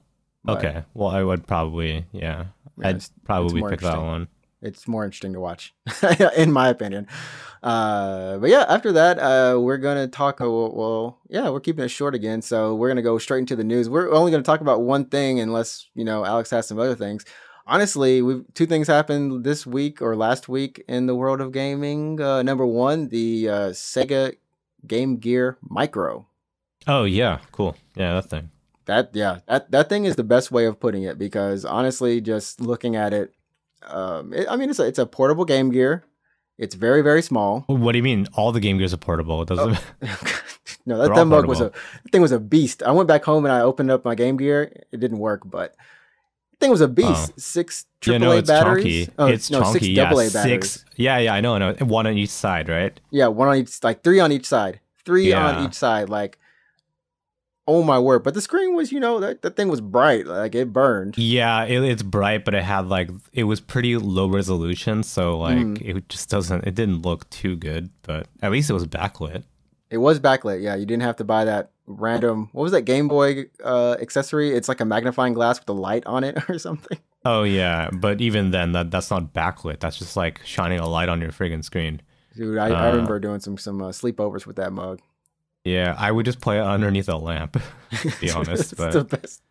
[0.48, 0.84] Okay.
[0.94, 2.46] Well, I would probably yeah.
[2.78, 4.28] yeah, I'd probably pick that one.
[4.62, 5.74] It's more interesting to watch
[6.38, 7.08] in my opinion.
[7.64, 11.90] Uh but yeah after that uh we're gonna talk well, well yeah we're keeping it
[11.90, 12.42] short again.
[12.42, 13.90] So we're gonna go straight into the news.
[13.90, 17.24] We're only gonna talk about one thing unless you know alex has some other things.
[17.68, 22.20] Honestly we've two things happened this week or last week in the world of gaming.
[22.20, 24.36] Uh number one the uh sega
[24.88, 26.26] game gear micro.
[26.88, 27.76] Oh yeah, cool.
[27.96, 28.50] Yeah, that thing.
[28.86, 32.60] that yeah that that thing is the best way of putting it because honestly just
[32.60, 33.36] looking at it
[33.88, 36.04] um it, i mean it's a, it's a portable game gear
[36.58, 38.28] it's very very small What do you mean?
[38.34, 39.42] All the Game Gears are portable.
[39.42, 39.80] It doesn't.
[40.86, 41.72] no that, mug was a
[42.04, 44.38] that thing was a beast i went back home and i opened up my game
[44.38, 45.76] gear it didn't work but
[46.52, 47.34] the thing was a beast Oh.
[47.38, 49.14] six yeah, AAA no, it's batteries chunky.
[49.18, 49.80] oh it's no chunky.
[49.80, 50.86] six yeah, AA batteries six.
[50.96, 51.74] Yeah, yeah, I know, I know.
[51.82, 53.00] One on each side, right?
[53.10, 56.38] yeah one on each like three on each side three on each side like
[57.68, 60.56] oh my word but the screen was you know that, that thing was bright like
[60.56, 65.04] it burned Yeah, it, it's bright, but it had like it was pretty low resolution,
[65.04, 65.82] so like Mm.
[65.98, 66.66] it just doesn't.
[66.66, 69.44] It didn't look too good, but at least it was backlit.
[69.90, 70.62] It was backlit.
[70.62, 72.50] Yeah, you didn't have to buy that random.
[72.54, 74.52] What was that Game Boy uh, accessory?
[74.52, 76.98] It's like a magnifying glass with a light on it or something.
[77.26, 79.80] Oh yeah, but even then, that that's not backlit.
[79.82, 82.02] That's just like shining a light on your friggin' screen.
[82.36, 82.92] Dude, I, I Uh.
[82.92, 85.00] remember doing some some uh, sleepovers with that mug.
[85.64, 87.62] Yeah, I would just play it underneath a lamp.
[88.02, 89.42] to be honest, but the best.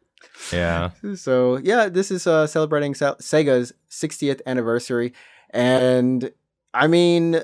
[0.52, 5.12] yeah, So yeah, this is uh, celebrating Se- Sega's 60th anniversary,
[5.50, 6.32] and
[6.74, 7.42] I mean,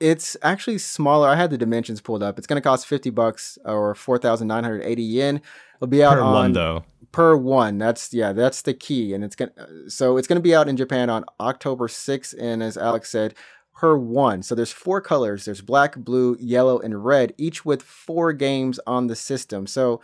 [0.00, 1.28] it's actually smaller.
[1.28, 2.36] I had the dimensions pulled up.
[2.38, 5.40] It's going to cost 50 bucks or 4,980 yen.
[5.76, 6.84] It'll be out per on one though.
[7.12, 9.52] per one that's yeah that's the key and it's gonna
[9.88, 13.34] so it's gonna be out in japan on october 6th and as alex said
[13.76, 18.32] per one so there's four colors there's black blue yellow and red each with four
[18.32, 20.00] games on the system so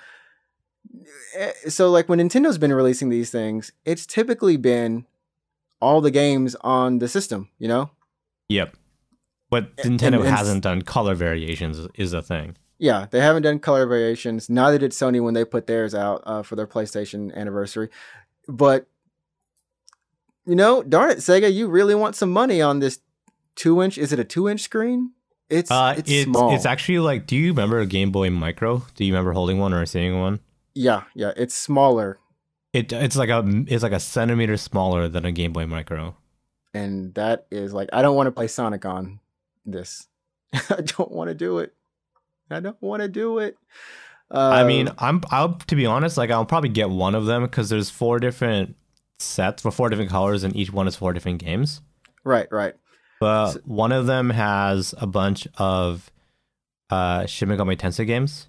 [1.34, 5.06] eh, so like when nintendo's been releasing these things it's typically been
[5.80, 7.90] all the games on the system you know
[8.48, 8.76] Yep.
[9.48, 12.56] But And- Nintendo and- hasn't done color variations is a thing.
[12.78, 14.50] Yeah, they haven't done color variations.
[14.50, 17.88] Neither did Sony when they put theirs out uh, for their PlayStation anniversary.
[18.48, 18.88] but
[20.44, 22.98] you know, darn it, Sega, you really want some money on this
[23.56, 23.98] two inch?
[23.98, 25.12] Is it a two inch screen?
[25.48, 26.54] It's Uh, it's, it's small.
[26.54, 27.26] it's actually like.
[27.26, 28.84] Do you remember a Game Boy Micro?
[28.94, 30.40] Do you remember holding one or seeing one?
[30.74, 32.18] yeah, yeah, it's smaller,
[32.72, 36.16] It it's like a it's like a centimeter smaller than a Game Boy Micro.
[36.72, 39.20] and that is like I don't want to play Sonic on
[39.66, 40.08] this.
[40.54, 41.74] I don't want to do it.
[42.50, 43.56] I don't want to do it.
[44.30, 47.42] Uh, I mean, I'm I'll to be honest, like I'll probably get one of them
[47.42, 48.76] because there's four different
[49.18, 51.82] sets for four different colors, and each one is four different games.
[52.24, 52.74] right, right.
[53.22, 56.10] But So- one of them has a bunch of
[56.90, 58.48] uh Shin Megami Tensei games.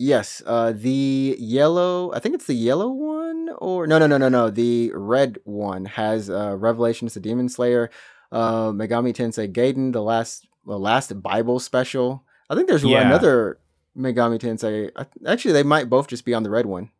[0.00, 2.12] Yes, uh, the yellow.
[2.14, 4.48] I think it's the yellow one, or no, no, no, no, no.
[4.48, 7.90] The red one has uh, Revelations, the Demon Slayer,
[8.30, 12.22] uh, Megami Tensei Gaiden, the last, well, last Bible special.
[12.48, 13.06] I think there's Yeah.
[13.08, 13.58] another
[13.96, 14.90] Megami Tensei.
[15.26, 16.90] Actually, they might both just be on the red one.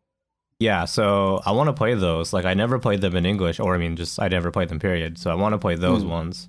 [0.59, 2.33] Yeah, so I want to play those.
[2.33, 4.81] Like I never played them in English, or I mean, just I never played them.
[4.81, 5.19] Period.
[5.19, 6.09] So I want to play those Hmm.
[6.11, 6.49] ones.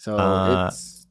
[0.00, 1.06] So Uh, it's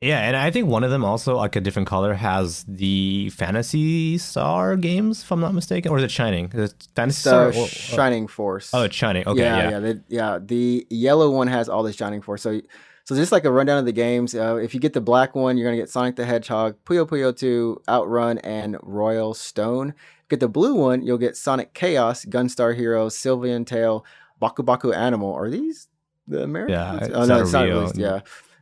[0.00, 4.18] Yeah, and I think one of them also, like a different color, has the Phantasy
[4.18, 6.50] Star games, if I'm not mistaken, or is it Shining?
[6.52, 7.48] Is it Phantasy Star?
[7.48, 8.70] or- Shining Force.
[8.74, 9.26] Oh, it's Shining.
[9.26, 9.70] Okay, yeah, yeah.
[9.70, 10.38] yeah, the, yeah.
[10.44, 12.42] The yellow one has all the Shining Force.
[12.42, 12.60] So,
[13.04, 14.34] so just like a rundown of the games.
[14.34, 17.34] Uh, if you get the black one, you're gonna get Sonic the Hedgehog, Puyo Puyo
[17.34, 19.94] 2, Outrun, and Royal Stone.
[20.28, 24.04] Get the blue one, you'll get Sonic Chaos, Gunstar Heroes, Sylvan Tale,
[24.40, 25.32] Baku Baku Animal.
[25.32, 25.88] Are these
[26.26, 26.74] the American?
[26.74, 27.96] Yeah, oh no, it's not released.
[27.96, 28.20] Yeah,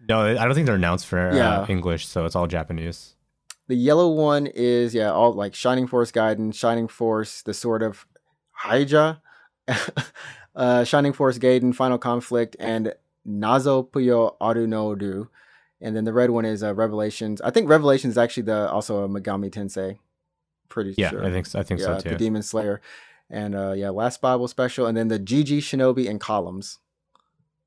[0.09, 3.15] No, I don't think they're announced for uh, English, so it's all Japanese.
[3.69, 8.07] the yellow one is yeah, all like Shining Force Gaiden, Shining Force, the Sword of
[8.65, 9.21] Hajya,
[10.57, 12.95] uh, Shining Force Gaiden, Final Conflict, and
[13.27, 15.29] Nazo Puyo Aruru no Ru.
[15.81, 17.41] And then the red one is uh, Revelations.
[17.41, 19.99] I think Revelations is actually the also a Megami Tensei.
[20.69, 21.25] Pretty Yeah, sure.
[21.25, 22.17] I think so, I think yeah, so the.
[22.17, 22.81] Demon Slayer.
[23.29, 26.79] And uh, yeah, last Bible special, and then the GG Shinobi and Columns.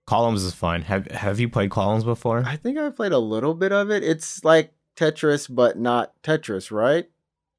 [0.05, 0.83] Columns is fun.
[0.83, 2.43] Have Have you played Columns before?
[2.45, 4.03] I think I played a little bit of it.
[4.03, 7.09] It's like Tetris, but not Tetris, right?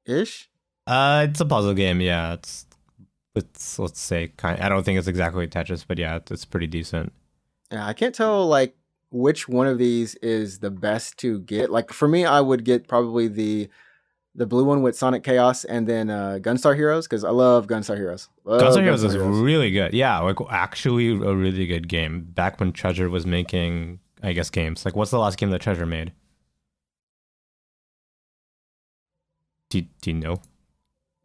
[0.05, 0.49] Ish.
[0.85, 1.99] Uh, it's a puzzle game.
[1.99, 2.65] Yeah, it's
[3.35, 4.59] it's let's say kind.
[4.61, 7.11] I don't think it's exactly Tetris, but yeah, it's, it's pretty decent.
[7.71, 8.75] Yeah, I can't tell like
[9.11, 11.69] which one of these is the best to get.
[11.69, 13.69] Like for me, I would get probably the
[14.37, 17.97] the blue one with Sonic Chaos and then uh, Gunstar Heroes because I love Gunstar
[17.97, 18.29] Heroes.
[18.45, 19.93] Love Gunstar Heroes is really good.
[19.93, 22.21] Yeah, like actually a really good game.
[22.21, 24.85] Back when Treasure was making, I guess, games.
[24.85, 26.13] Like, what's the last game that Treasure made?
[29.69, 30.41] Do, do you know?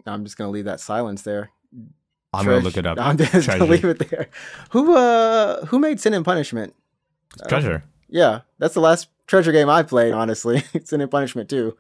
[0.06, 1.50] I'm just gonna leave that silence there.
[2.32, 2.98] I'm gonna look it up.
[3.00, 3.58] I'm just Treasure.
[3.58, 4.30] gonna leave it there.
[4.70, 6.74] Who uh who made Sin and Punishment?
[7.40, 7.84] Uh, Treasure.
[8.08, 10.12] Yeah, that's the last treasure game I played.
[10.12, 11.76] Honestly, Sin and Punishment too,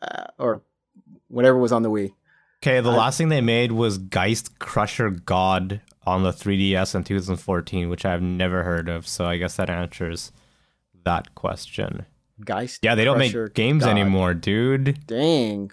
[0.00, 0.62] uh, or
[1.28, 2.12] whatever was on the Wii.
[2.62, 7.04] Okay, the I- last thing they made was Gaist Crusher God on the 3DS in
[7.04, 9.06] 2014, which I've never heard of.
[9.06, 10.32] So I guess that answers
[11.04, 12.06] that question.
[12.44, 12.78] Gaist.
[12.82, 13.90] Yeah, they don't Crusher make games God.
[13.90, 15.06] anymore, dude.
[15.06, 15.70] Dang.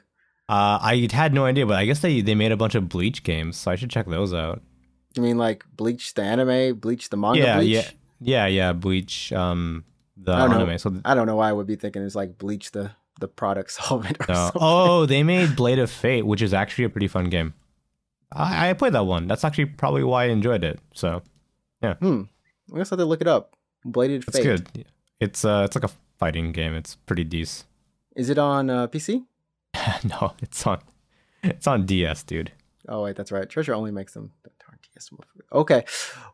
[0.47, 3.23] Uh, I had no idea, but I guess they they made a bunch of Bleach
[3.23, 4.61] games, so I should check those out.
[5.15, 7.69] You mean like Bleach the anime, Bleach the manga, yeah, Bleach?
[7.69, 7.85] yeah,
[8.19, 8.73] yeah, yeah.
[8.73, 9.83] Bleach, um,
[10.17, 10.55] the don't know.
[10.61, 10.77] anime.
[10.79, 13.71] So I don't know why I would be thinking it's like Bleach the the product
[13.71, 14.33] solvent or no.
[14.33, 14.61] something.
[14.61, 17.53] Oh, they made Blade of Fate, which is actually a pretty fun game.
[18.31, 19.27] I, I played that one.
[19.27, 20.79] That's actually probably why I enjoyed it.
[20.93, 21.21] So
[21.81, 21.95] yeah.
[21.95, 22.23] Hmm.
[22.73, 23.55] I guess I have to look it up.
[23.85, 24.43] Bladed it's Fate.
[24.43, 24.85] good.
[25.19, 26.73] It's uh, it's like a fighting game.
[26.73, 27.65] It's pretty decent.
[28.15, 29.25] Is it on uh, PC?
[30.03, 30.79] no, it's on,
[31.43, 32.51] it's on DS, dude.
[32.87, 33.49] Oh wait, that's right.
[33.49, 34.31] Treasure only makes them.
[34.43, 35.09] darn DS.
[35.51, 35.85] Okay,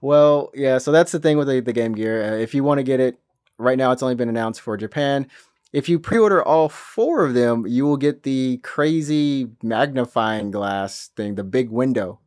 [0.02, 0.78] well, yeah.
[0.78, 2.24] So that's the thing with the, the Game Gear.
[2.34, 3.19] Uh, if you want to get it
[3.58, 5.28] right now, it's only been announced for Japan.
[5.76, 11.36] If you pre-order all four of them, you will get the crazy magnifying glass thing,
[11.36, 12.20] the big window,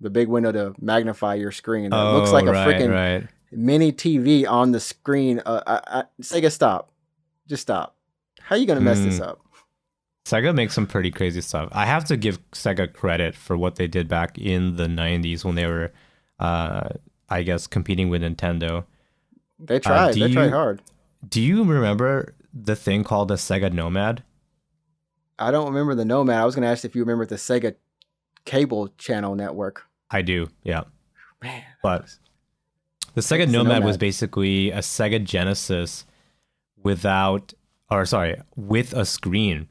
[0.00, 1.86] the big window to magnify your screen.
[1.86, 3.26] It looks like a Oh, right, freaking right.
[3.50, 5.42] mini TV on the screen.
[5.44, 6.92] Uh, I, I, Sega, stop,
[7.48, 7.96] just stop.
[8.40, 9.26] How are you gonna mess this Mm.
[9.28, 9.40] up?
[10.24, 11.68] Sega makes some pretty crazy stuff.
[11.72, 15.56] I have to give Sega credit for what they did back in the 90s when
[15.56, 15.92] they were,
[16.38, 16.90] uh,
[17.28, 18.84] I guess, competing with Nintendo.
[19.58, 20.10] They tried.
[20.10, 20.80] Uh, they tried hard.
[21.28, 24.22] Do you remember the thing called the Sega Nomad?
[25.38, 26.36] I don't remember the Nomad.
[26.36, 27.74] I was gonna ask if you remember the Sega
[28.44, 29.82] cable channel network.
[30.10, 30.84] I do, yeah.
[31.42, 32.14] Man, But
[33.14, 36.04] the Sega the Nomad, was basically a Sega Genesis
[36.82, 37.52] without,
[37.90, 39.68] or sorry, with a screen.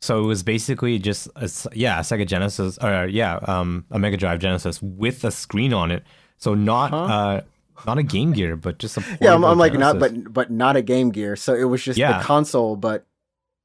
[0.00, 4.16] So it was basically just a, yeah, a Sega Genesis, or yeah, um, a Mega
[4.16, 6.04] Drive Genesis with a screen on it.
[6.38, 6.96] So not Huh?
[7.04, 7.40] uh,
[7.86, 10.76] not a Game Gear, but just a yeah, I'm, I'm like not, but but not
[10.76, 11.36] a Game Gear.
[11.36, 12.18] So it was just Yeah.
[12.18, 13.06] the console, but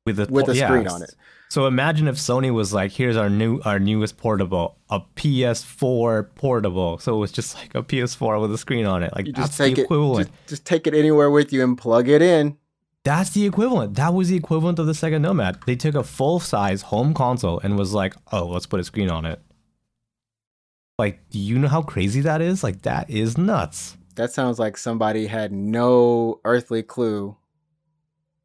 [0.05, 1.13] with a with a yeah, screen on it.
[1.49, 6.97] So imagine if Sony was like, "Here's our new, our newest portable, a PS4 portable."
[6.97, 9.13] So it was just like a PS4 with a screen on it.
[9.15, 10.27] Like You that's just take the it, equivalent.
[10.29, 12.57] just, just take it anywhere with you and plug it in.
[13.03, 13.93] That's the equivalent.
[13.95, 15.59] That was the equivalent of the Sega Nomad.
[15.67, 19.11] They took a full size home console and was like, "Oh, let's put a screen
[19.11, 19.39] on it."
[20.97, 22.63] Like, do you know how crazy that is?
[22.63, 23.97] Like, that is nuts.
[24.15, 27.37] That sounds like somebody had no earthly clue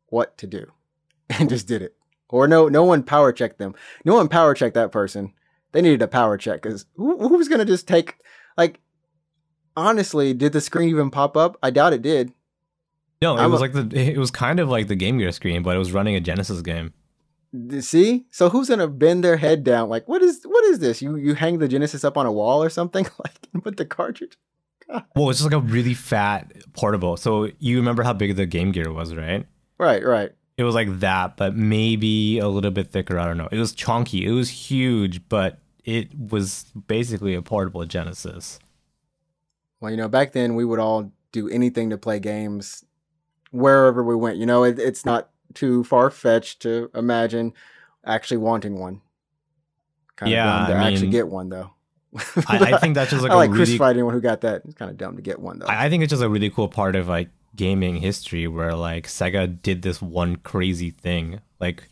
[0.09, 0.73] what to do
[1.31, 1.97] and just did it.
[2.29, 3.75] Or no, no one power checked them.
[4.05, 5.33] No one power checked that person.
[5.73, 8.17] They needed a power check because who, who was gonna just take
[8.57, 8.81] like?
[9.77, 11.57] Honestly, did the screen even pop up?
[11.63, 12.33] I doubt it did.
[13.23, 13.89] No, it I'm was a- like the.
[13.97, 16.61] It was kind of like the Game Gear screen, but it was running a Genesis
[16.63, 16.93] game.
[17.81, 19.89] See, so who's gonna bend their head down?
[19.89, 21.03] Like, what is what is this?
[21.03, 23.07] You you hang the Genesis up on a wall or something?
[23.19, 24.37] Like, and put the cartridge.
[25.15, 27.17] Well, it's just like a really fat portable.
[27.17, 29.47] So you remember how big the Game Gear was, right?
[29.79, 30.31] Right, right.
[30.57, 33.19] It was like that, but maybe a little bit thicker.
[33.19, 33.49] I don't know.
[33.51, 34.27] It was chunky.
[34.27, 38.59] It was huge, but it was basically a portable Genesis.
[39.81, 42.85] Well, you know, back then we would all do anything to play games
[43.51, 44.37] wherever we went.
[44.37, 47.53] You know, it, it's not too far fetched to imagine
[48.05, 49.01] actually wanting one.
[50.17, 51.71] Kind Yeah, of to I actually mean- get one though.
[52.49, 53.59] I, I think that's just like I like really.
[53.65, 54.63] crucifying anyone who got that.
[54.65, 55.67] It's kind of dumb to get one though.
[55.67, 59.07] I, I think it's just a really cool part of like gaming history where like
[59.07, 61.41] Sega did this one crazy thing.
[61.61, 61.85] Like,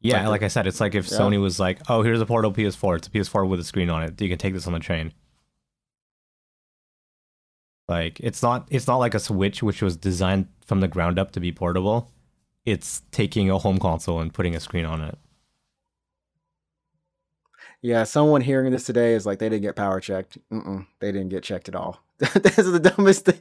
[0.00, 1.18] yeah, Like like, I said, it's like if Yeah.
[1.18, 2.96] Sony was like, "Oh, here's a portable PS4.
[2.98, 4.20] It's a PS4 with a screen on it.
[4.20, 5.12] You can take this on the train."
[7.88, 11.30] Like, it's not it's not like a Switch which was designed from the ground up
[11.32, 12.10] to be portable.
[12.64, 15.16] It's taking a home console and putting a screen on it.
[17.86, 20.38] Yeah, someone hearing this today is like they didn't get power checked.
[20.52, 22.00] Mm-mm, they didn't get checked at all.
[22.18, 23.40] That's the dumbest thing.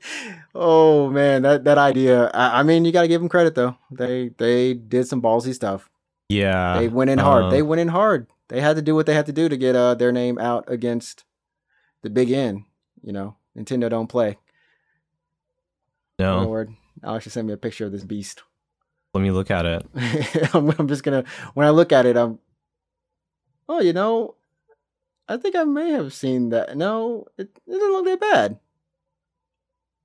[0.54, 2.28] Oh man, that that idea.
[2.28, 3.76] I, I mean, you got to give them credit though.
[3.90, 5.90] They they did some ballsy stuff.
[6.30, 7.46] Yeah, They went in hard.
[7.46, 8.28] uh, they went in hard.
[8.50, 10.66] They had to do what they had to do to get uh, their name out
[10.68, 11.24] against
[12.04, 12.66] the big N.
[13.02, 14.38] You know, Nintendo don't play.
[16.20, 16.44] no.
[16.44, 16.72] Lord,
[17.04, 18.44] Alex just sent me a picture of this beast.
[19.16, 19.86] Let me look at it.
[20.54, 21.24] I'm, I'm just gonna
[21.56, 22.38] when I look at it, I'm.
[23.68, 24.36] Oh, you know,
[25.28, 26.78] I think I may have seen that.
[26.78, 28.60] No, it, it doesn't look that bad.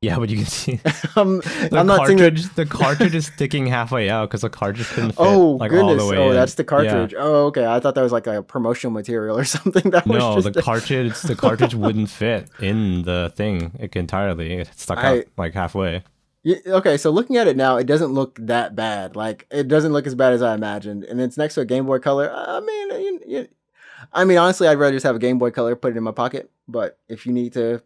[0.02, 0.80] Yeah, but you can see
[1.16, 2.54] um, I'm, the I'm not cartridge.
[2.54, 5.20] The cartridge is sticking halfway out because the cartridge couldn't fit.
[5.20, 6.00] Oh like, goodness!
[6.00, 6.34] All the way oh, in.
[6.36, 6.66] that's the Yeah.
[6.68, 7.14] cartridge.
[7.18, 7.66] Oh, okay.
[7.66, 9.90] I thought that was like a promotional material or something.
[9.90, 11.20] That was No, just the a- cartridge.
[11.20, 14.54] The cartridge wouldn't fit in the thing entirely.
[14.54, 16.02] It stuck I- out like halfway.
[16.46, 19.14] Okay, so looking at it now, it doesn't look that bad.
[19.14, 21.84] Like it doesn't look as bad as I imagined, and it's next to a Game
[21.86, 22.32] Boy Color.
[22.34, 23.48] I mean, you, you,
[24.12, 26.12] I mean, honestly, I'd rather just have a Game Boy Color, put it in my
[26.12, 26.50] pocket.
[26.66, 27.82] But if you need to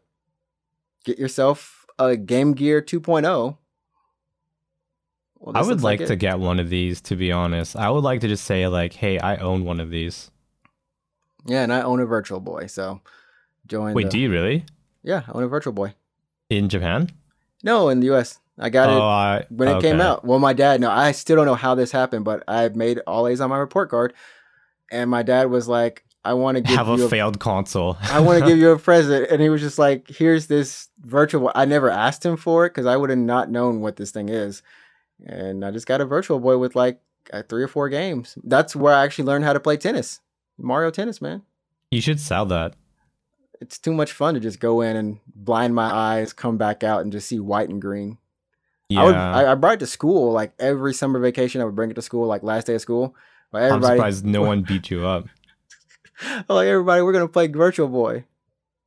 [1.05, 3.57] get yourself a Game Gear 2.0,
[5.41, 7.01] well, I would looks like to get one of these.
[7.03, 9.91] To be honest, I would like to just say like, "Hey, I own one of
[9.91, 10.31] these."
[11.45, 13.01] Yeah, and I own a Virtual Boy, so
[13.67, 13.95] join.
[13.95, 14.65] Wait, the- do you really?
[15.03, 15.95] Yeah, I own a Virtual Boy.
[16.49, 17.11] In Japan?
[17.63, 18.39] No, in the U.S.
[18.59, 20.25] I got oh, it I, when it came out.
[20.25, 23.27] Well, my dad, no, I still don't know how this happened, but I made all
[23.27, 24.15] A's on my report card,
[24.93, 27.97] and my dad was like, "I want to give Have you a a failed console.
[28.03, 29.29] I want to give you a present.
[29.31, 31.51] And he was just like, here's this virtual.
[31.55, 34.29] I never asked him for it because I would have not known what this thing
[34.29, 34.63] is.
[35.27, 37.01] And I just got a virtual boy with like
[37.33, 38.39] uh, three or four games.
[38.45, 40.21] That's where I actually learned how to play tennis.
[40.59, 41.43] Mario Tennis, man.
[41.91, 42.75] you should sell that.
[43.61, 47.01] It's too much fun to just go in and blind my eyes, come back out
[47.01, 48.19] and just see white and green.
[48.89, 51.61] Yeah, I, would, I, I brought it to school like every summer vacation.
[51.61, 53.15] I would bring it to school like last day of school.
[53.53, 55.27] Like I'm everybody, surprised no one beat you up.
[56.49, 58.25] like everybody, we're gonna play Virtual Boy.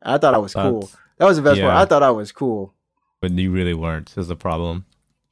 [0.01, 0.81] I thought I was cool.
[0.81, 1.73] That's- That was the best part.
[1.73, 1.79] yeah.
[1.81, 2.73] I thought I was cool.
[3.21, 4.13] But you really weren't.
[4.15, 4.85] Is the problem?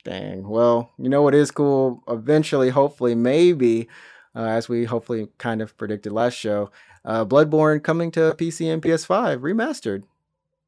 [0.04, 0.48] Dang.
[0.48, 2.04] Well, you know what is cool?
[2.08, 3.88] Eventually, hopefully, maybe,
[4.36, 6.72] uh, as we hopefully kind of predicted last show,
[7.06, 10.04] uh, Bloodborne coming to PC and PS5 remastered.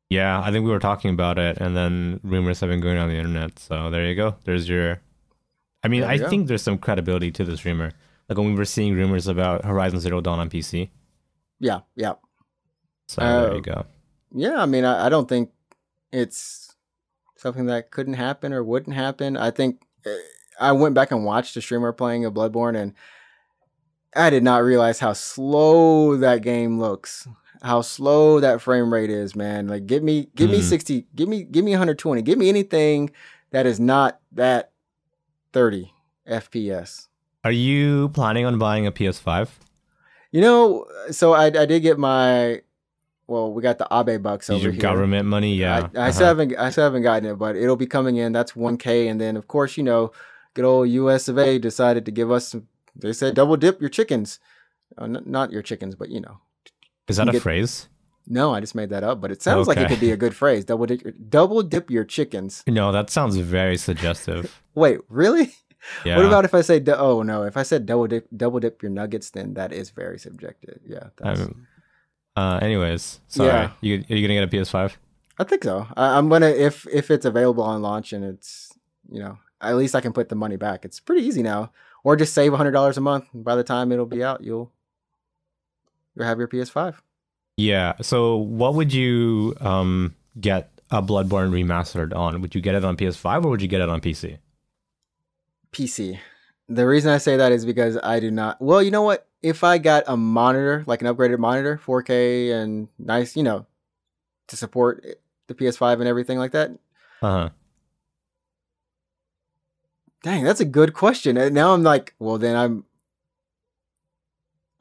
[0.10, 3.10] Yeah, I think we were talking about it, and then rumors have been going on
[3.10, 3.60] the internet.
[3.60, 4.36] So there you go.
[4.46, 5.02] There's your.
[5.84, 6.30] I mean, There I go.
[6.30, 7.92] think there's some credibility to this rumor.
[8.30, 10.90] Like when we were seeing rumors about Horizon Zero Dawn on PC.
[11.60, 12.14] Yeah, yeah,
[13.08, 13.42] So Oh.
[13.48, 13.86] there you go.
[14.32, 14.62] yeah.
[14.62, 15.50] I mean, I, I don't think
[16.12, 16.76] it's
[17.36, 19.36] something that couldn't happen or wouldn't happen.
[19.38, 20.10] I think uh,
[20.60, 22.94] I went back and watched a streamer playing a Bloodborne, and
[24.16, 27.28] I did not realize how slow that game looks.
[27.62, 29.68] How slow that frame rate is, man.
[29.68, 30.64] Like, give me, give me Mhm.
[30.64, 33.10] sixty, give me, give me one hundred twenty, give me anything
[33.52, 34.72] that is not that
[35.54, 35.94] thirty
[36.28, 37.08] FPS.
[37.44, 39.50] Are you planning on buying a PS5?
[40.32, 42.62] You know, so I, I did get my,
[43.28, 44.82] well, we got the Abe bucks over your here.
[44.82, 45.56] government money?
[45.56, 45.88] Yeah.
[45.96, 46.40] I, I still uh-huh.
[46.42, 48.34] haven't I still haven't gotten it, but it'll be coming in.
[48.34, 50.12] That's one K, and then of course you know,
[50.54, 51.28] good old U.S.
[51.28, 51.58] of A.
[51.58, 54.40] decided to give us some they said double dip your chickens.
[54.98, 56.40] Uh, n- not your chickens, but you know.
[57.08, 57.88] Is that a get- phrase?
[58.30, 60.36] No, I just made that up, but it sounds like it could be a good
[60.36, 60.66] phrase.
[60.66, 62.62] Double dip, your, double dip your chickens.
[62.68, 64.62] No, that sounds very suggestive.
[64.76, 65.54] Wait, really?
[66.04, 66.18] Yeah.
[66.18, 68.92] What about if I say, oh no, if I said double dip, double dip your
[68.92, 70.80] nuggets, then that is very subjective.
[70.86, 71.68] Yeah, that's, Um,
[72.36, 73.48] uh, anyways, sorry.
[73.50, 73.72] Yeah.
[73.80, 74.98] You are you gonna get a PS5?
[75.40, 75.88] I think so.
[75.96, 78.74] I, I'm gonna if if it's available on launch and it's
[79.10, 80.84] you know at least I can put the money back.
[80.84, 81.72] It's pretty easy now,
[82.04, 83.26] or just save hundred dollars a month.
[83.34, 84.74] and By the time it'll be out, you'll
[86.18, 86.96] you'll have your PS5.
[87.58, 87.94] Yeah.
[88.02, 92.42] So, what would you um get a Bloodborne remastered on?
[92.42, 94.38] Would you get it on PS5 or would you get it on PC?
[95.72, 96.20] PC.
[96.70, 98.62] The reason I say that is because I do not.
[98.62, 99.28] Well, you know what?
[99.42, 103.66] If I got a monitor, like an upgraded monitor, 4K and nice, you know,
[104.48, 105.06] to support
[105.48, 106.72] the PS5 and everything like that.
[107.22, 107.50] Uh huh.
[110.24, 111.38] Dang, that's a good question.
[111.38, 112.84] And now I'm like, well, then I'm.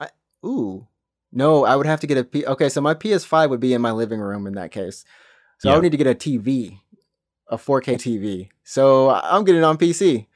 [0.00, 0.08] I,
[0.44, 0.86] ooh,
[1.36, 2.44] no, I would have to get a P.
[2.46, 5.04] Okay, so my PS5 would be in my living room in that case.
[5.58, 6.80] So I would need to get a TV,
[7.48, 8.48] a 4K TV.
[8.64, 10.26] So I'm getting it on PC.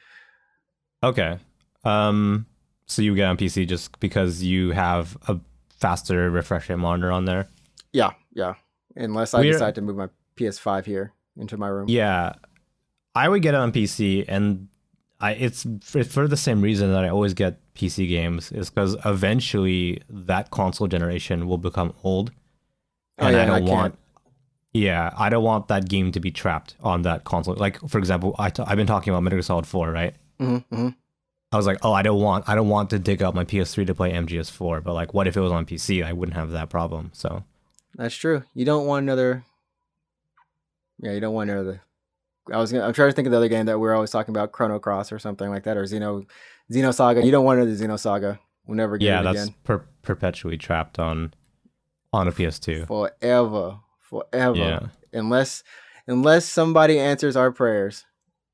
[1.03, 1.39] Okay.
[1.85, 2.47] Um.
[2.87, 5.39] So you get on PC just because you have a
[5.79, 7.49] faster refresh rate monitor on there.
[7.93, 8.55] Yeah, yeah.
[8.97, 11.89] Unless I We're- decide to move my PS5 here into my room.
[11.89, 12.35] Yeah,
[13.15, 14.69] I would get it on PC, and
[15.21, 18.97] I it's for, for the same reason that I always get PC games is because
[19.05, 22.33] eventually that console generation will become old,
[23.19, 23.71] Oh, and yeah, I I don't can't.
[23.71, 23.99] want.
[24.73, 27.55] Yeah, I don't want that game to be trapped on that console.
[27.57, 30.15] Like for example, I t- I've been talking about Metal Gear Solid Four, right?
[30.39, 30.89] hmm hmm
[31.53, 33.85] I was like, oh, I don't want I don't want to dig up my PS3
[33.89, 36.05] to play MGS4, but like, what if it was on PC?
[36.05, 37.11] I wouldn't have that problem.
[37.13, 37.43] So
[37.97, 38.45] That's true.
[38.55, 39.45] You don't want another.
[41.01, 41.83] Yeah, you don't want another.
[42.53, 44.33] I was gonna, I'm trying to think of the other game that we're always talking
[44.33, 46.27] about, Chrono Cross or something like that, or Xeno,
[46.73, 47.25] Xeno Saga.
[47.25, 48.39] You don't want another Xenosaga.
[48.67, 49.55] We'll never get yeah, it that's again.
[49.65, 51.35] per- perpetually trapped on
[52.13, 52.87] on a PS2.
[52.87, 54.57] Forever, forever.
[54.57, 54.87] Yeah.
[55.13, 55.65] Unless,
[56.07, 58.05] unless somebody answers our prayers,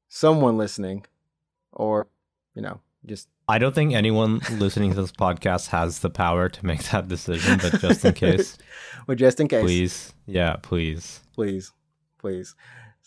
[0.08, 1.04] someone listening,
[1.72, 2.08] or
[2.54, 6.66] you know, just I don't think anyone listening to this podcast has the power to
[6.66, 8.58] make that decision, but just in case,
[9.06, 11.20] but just in case, please, yeah, please.
[11.34, 11.72] please,
[12.18, 12.54] please.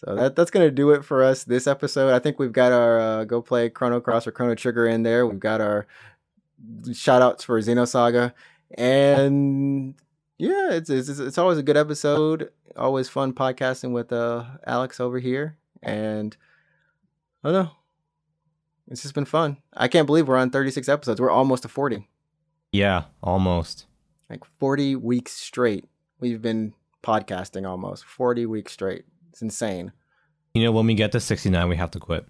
[0.06, 2.14] So that that's gonna do it for us this episode.
[2.14, 5.28] I think we've got our uh, go play Chrono Cross or Chrono Trigger in there.
[5.28, 5.88] We've got our
[6.94, 8.32] shout outs for Xenosaga,
[8.78, 9.96] and
[10.38, 12.50] yeah, it's, it's it's always a good episode.
[12.78, 16.38] Always fun podcasting with uh Alex over here, and
[17.44, 17.72] I don't know.
[18.88, 19.58] It's just been fun.
[19.74, 21.20] I can't believe we're on 36 episodes.
[21.20, 22.08] We're almost to 40.
[22.72, 23.86] Yeah, almost.
[24.30, 25.86] Like 40 weeks straight.
[26.20, 26.74] We've been
[27.04, 29.06] podcasting almost 40 weeks straight.
[29.30, 29.92] It's insane.
[30.54, 32.26] You know, when we get to 69, we have to quit.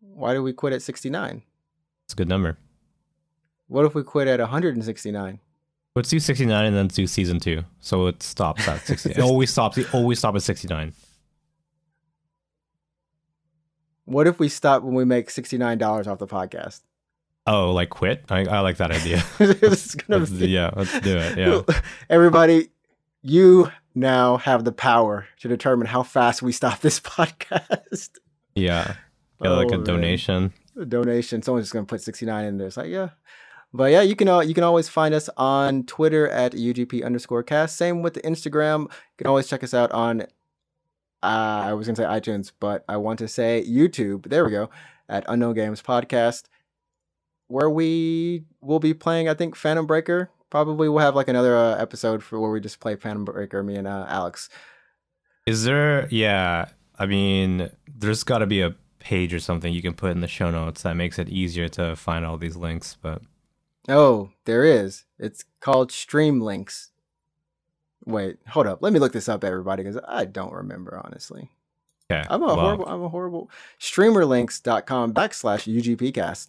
[0.00, 1.42] Why do we quit at 69?
[2.04, 2.58] It's a good number.
[3.68, 5.40] What if we quit at 169?
[5.94, 7.64] Let's do 69 and then do season two.
[7.80, 9.10] So it stops at 60.
[9.10, 9.78] it always stops.
[9.78, 10.92] It always stop at 69.
[14.04, 16.80] What if we stop when we make $69 off the podcast?
[17.46, 18.24] Oh, like quit?
[18.28, 19.22] I, I like that idea.
[19.40, 21.38] it's gonna Let's, be- yeah, let's do it.
[21.38, 21.62] Yeah.
[22.10, 22.68] Everybody,
[23.22, 28.10] you now have the power to determine how fast we stop this podcast.
[28.54, 28.94] Yeah.
[29.42, 29.84] Get like Oh, a man.
[29.84, 30.52] donation.
[30.80, 31.42] a donation.
[31.42, 32.66] Someone's just gonna put 69 in there.
[32.68, 33.10] It's like, yeah.
[33.74, 37.42] But yeah, you can al- you can always find us on Twitter at UGP underscore
[37.42, 37.76] cast.
[37.76, 38.82] Same with the Instagram.
[38.82, 38.88] You
[39.18, 40.26] can always check us out on uh,
[41.22, 44.28] I was gonna say iTunes, but I want to say YouTube.
[44.28, 44.68] There we go.
[45.08, 46.44] At Unknown Games Podcast.
[47.48, 50.30] Where we will be playing, I think, Phantom Breaker.
[50.52, 53.76] Probably we'll have like another uh, episode for where we just play Phantom Breaker, me
[53.76, 54.50] and uh, Alex.
[55.46, 56.66] Is there, yeah,
[56.98, 60.28] I mean, there's got to be a page or something you can put in the
[60.28, 62.98] show notes that makes it easier to find all these links.
[63.00, 63.22] But
[63.88, 65.04] Oh, there is.
[65.18, 66.90] It's called Stream Links.
[68.04, 68.82] Wait, hold up.
[68.82, 71.48] Let me look this up, everybody, because I don't remember honestly.
[72.10, 72.26] okay.
[72.28, 72.86] I'm a well, horrible.
[72.88, 73.50] I'm a horrible.
[73.80, 76.48] Streamerlinks.com backslash UGPcast.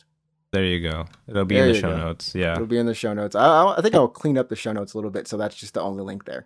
[0.54, 1.08] There you go.
[1.28, 1.97] It'll be There in the show go.
[1.97, 2.34] notes.
[2.36, 3.36] Yeah, It'll be in the show notes.
[3.36, 5.56] I, I, I think I'll clean up the show notes a little bit, so that's
[5.56, 6.45] just the only link there.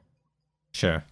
[0.74, 1.04] sure.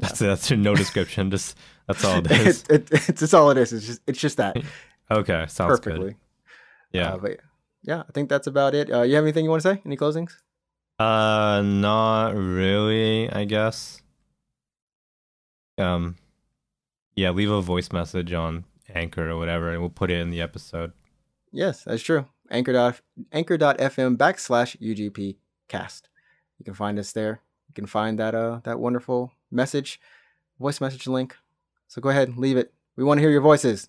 [0.00, 1.28] That's that's no description.
[1.36, 1.56] Just
[1.88, 2.64] that's all it it, is.
[2.70, 3.72] it, it's, it's all it is.
[3.72, 4.56] It's just it's just that
[5.10, 6.10] Okay, sounds perfectly.
[6.10, 6.16] good.
[6.92, 7.14] Yeah.
[7.14, 7.40] Uh, but
[7.82, 8.92] yeah, I think that's about it.
[8.92, 9.82] Uh, you have anything you want to say?
[9.84, 10.30] Any closings?
[11.00, 13.28] Uh, not really.
[13.30, 14.00] I guess.
[15.78, 16.14] Um,
[17.16, 17.30] yeah.
[17.30, 20.92] Leave a voice message on Anchor or whatever, and we'll put it in the episode.
[21.50, 22.26] Yes, that's true.
[22.50, 22.94] Anchor
[23.32, 25.36] anchor.fm backslash UGP
[25.68, 26.08] cast.
[26.58, 27.42] You can find us there.
[27.68, 30.00] You can find that uh that wonderful message,
[30.58, 31.36] voice message link.
[31.86, 32.72] So go ahead, leave it.
[32.96, 33.88] We want to hear your voices.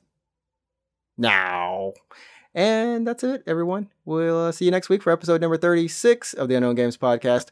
[1.17, 1.93] Now.
[2.53, 3.89] And that's it, everyone.
[4.05, 7.47] We'll uh, see you next week for episode number 36 of the Unknown Games podcast.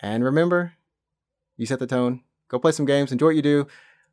[0.00, 0.74] And remember,
[1.56, 2.22] you set the tone.
[2.48, 3.12] Go play some games.
[3.12, 3.66] Enjoy what you do.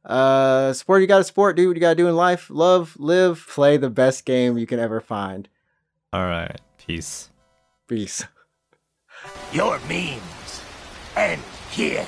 [0.05, 1.55] Uh, support you got to support.
[1.55, 2.49] Do what you got to do in life.
[2.49, 5.49] Love, live, play the best game you can ever find.
[6.14, 6.60] All right.
[6.78, 7.30] Peace.
[7.88, 8.24] Peace.
[9.51, 10.62] Your memes
[11.16, 11.41] end
[11.72, 12.05] here.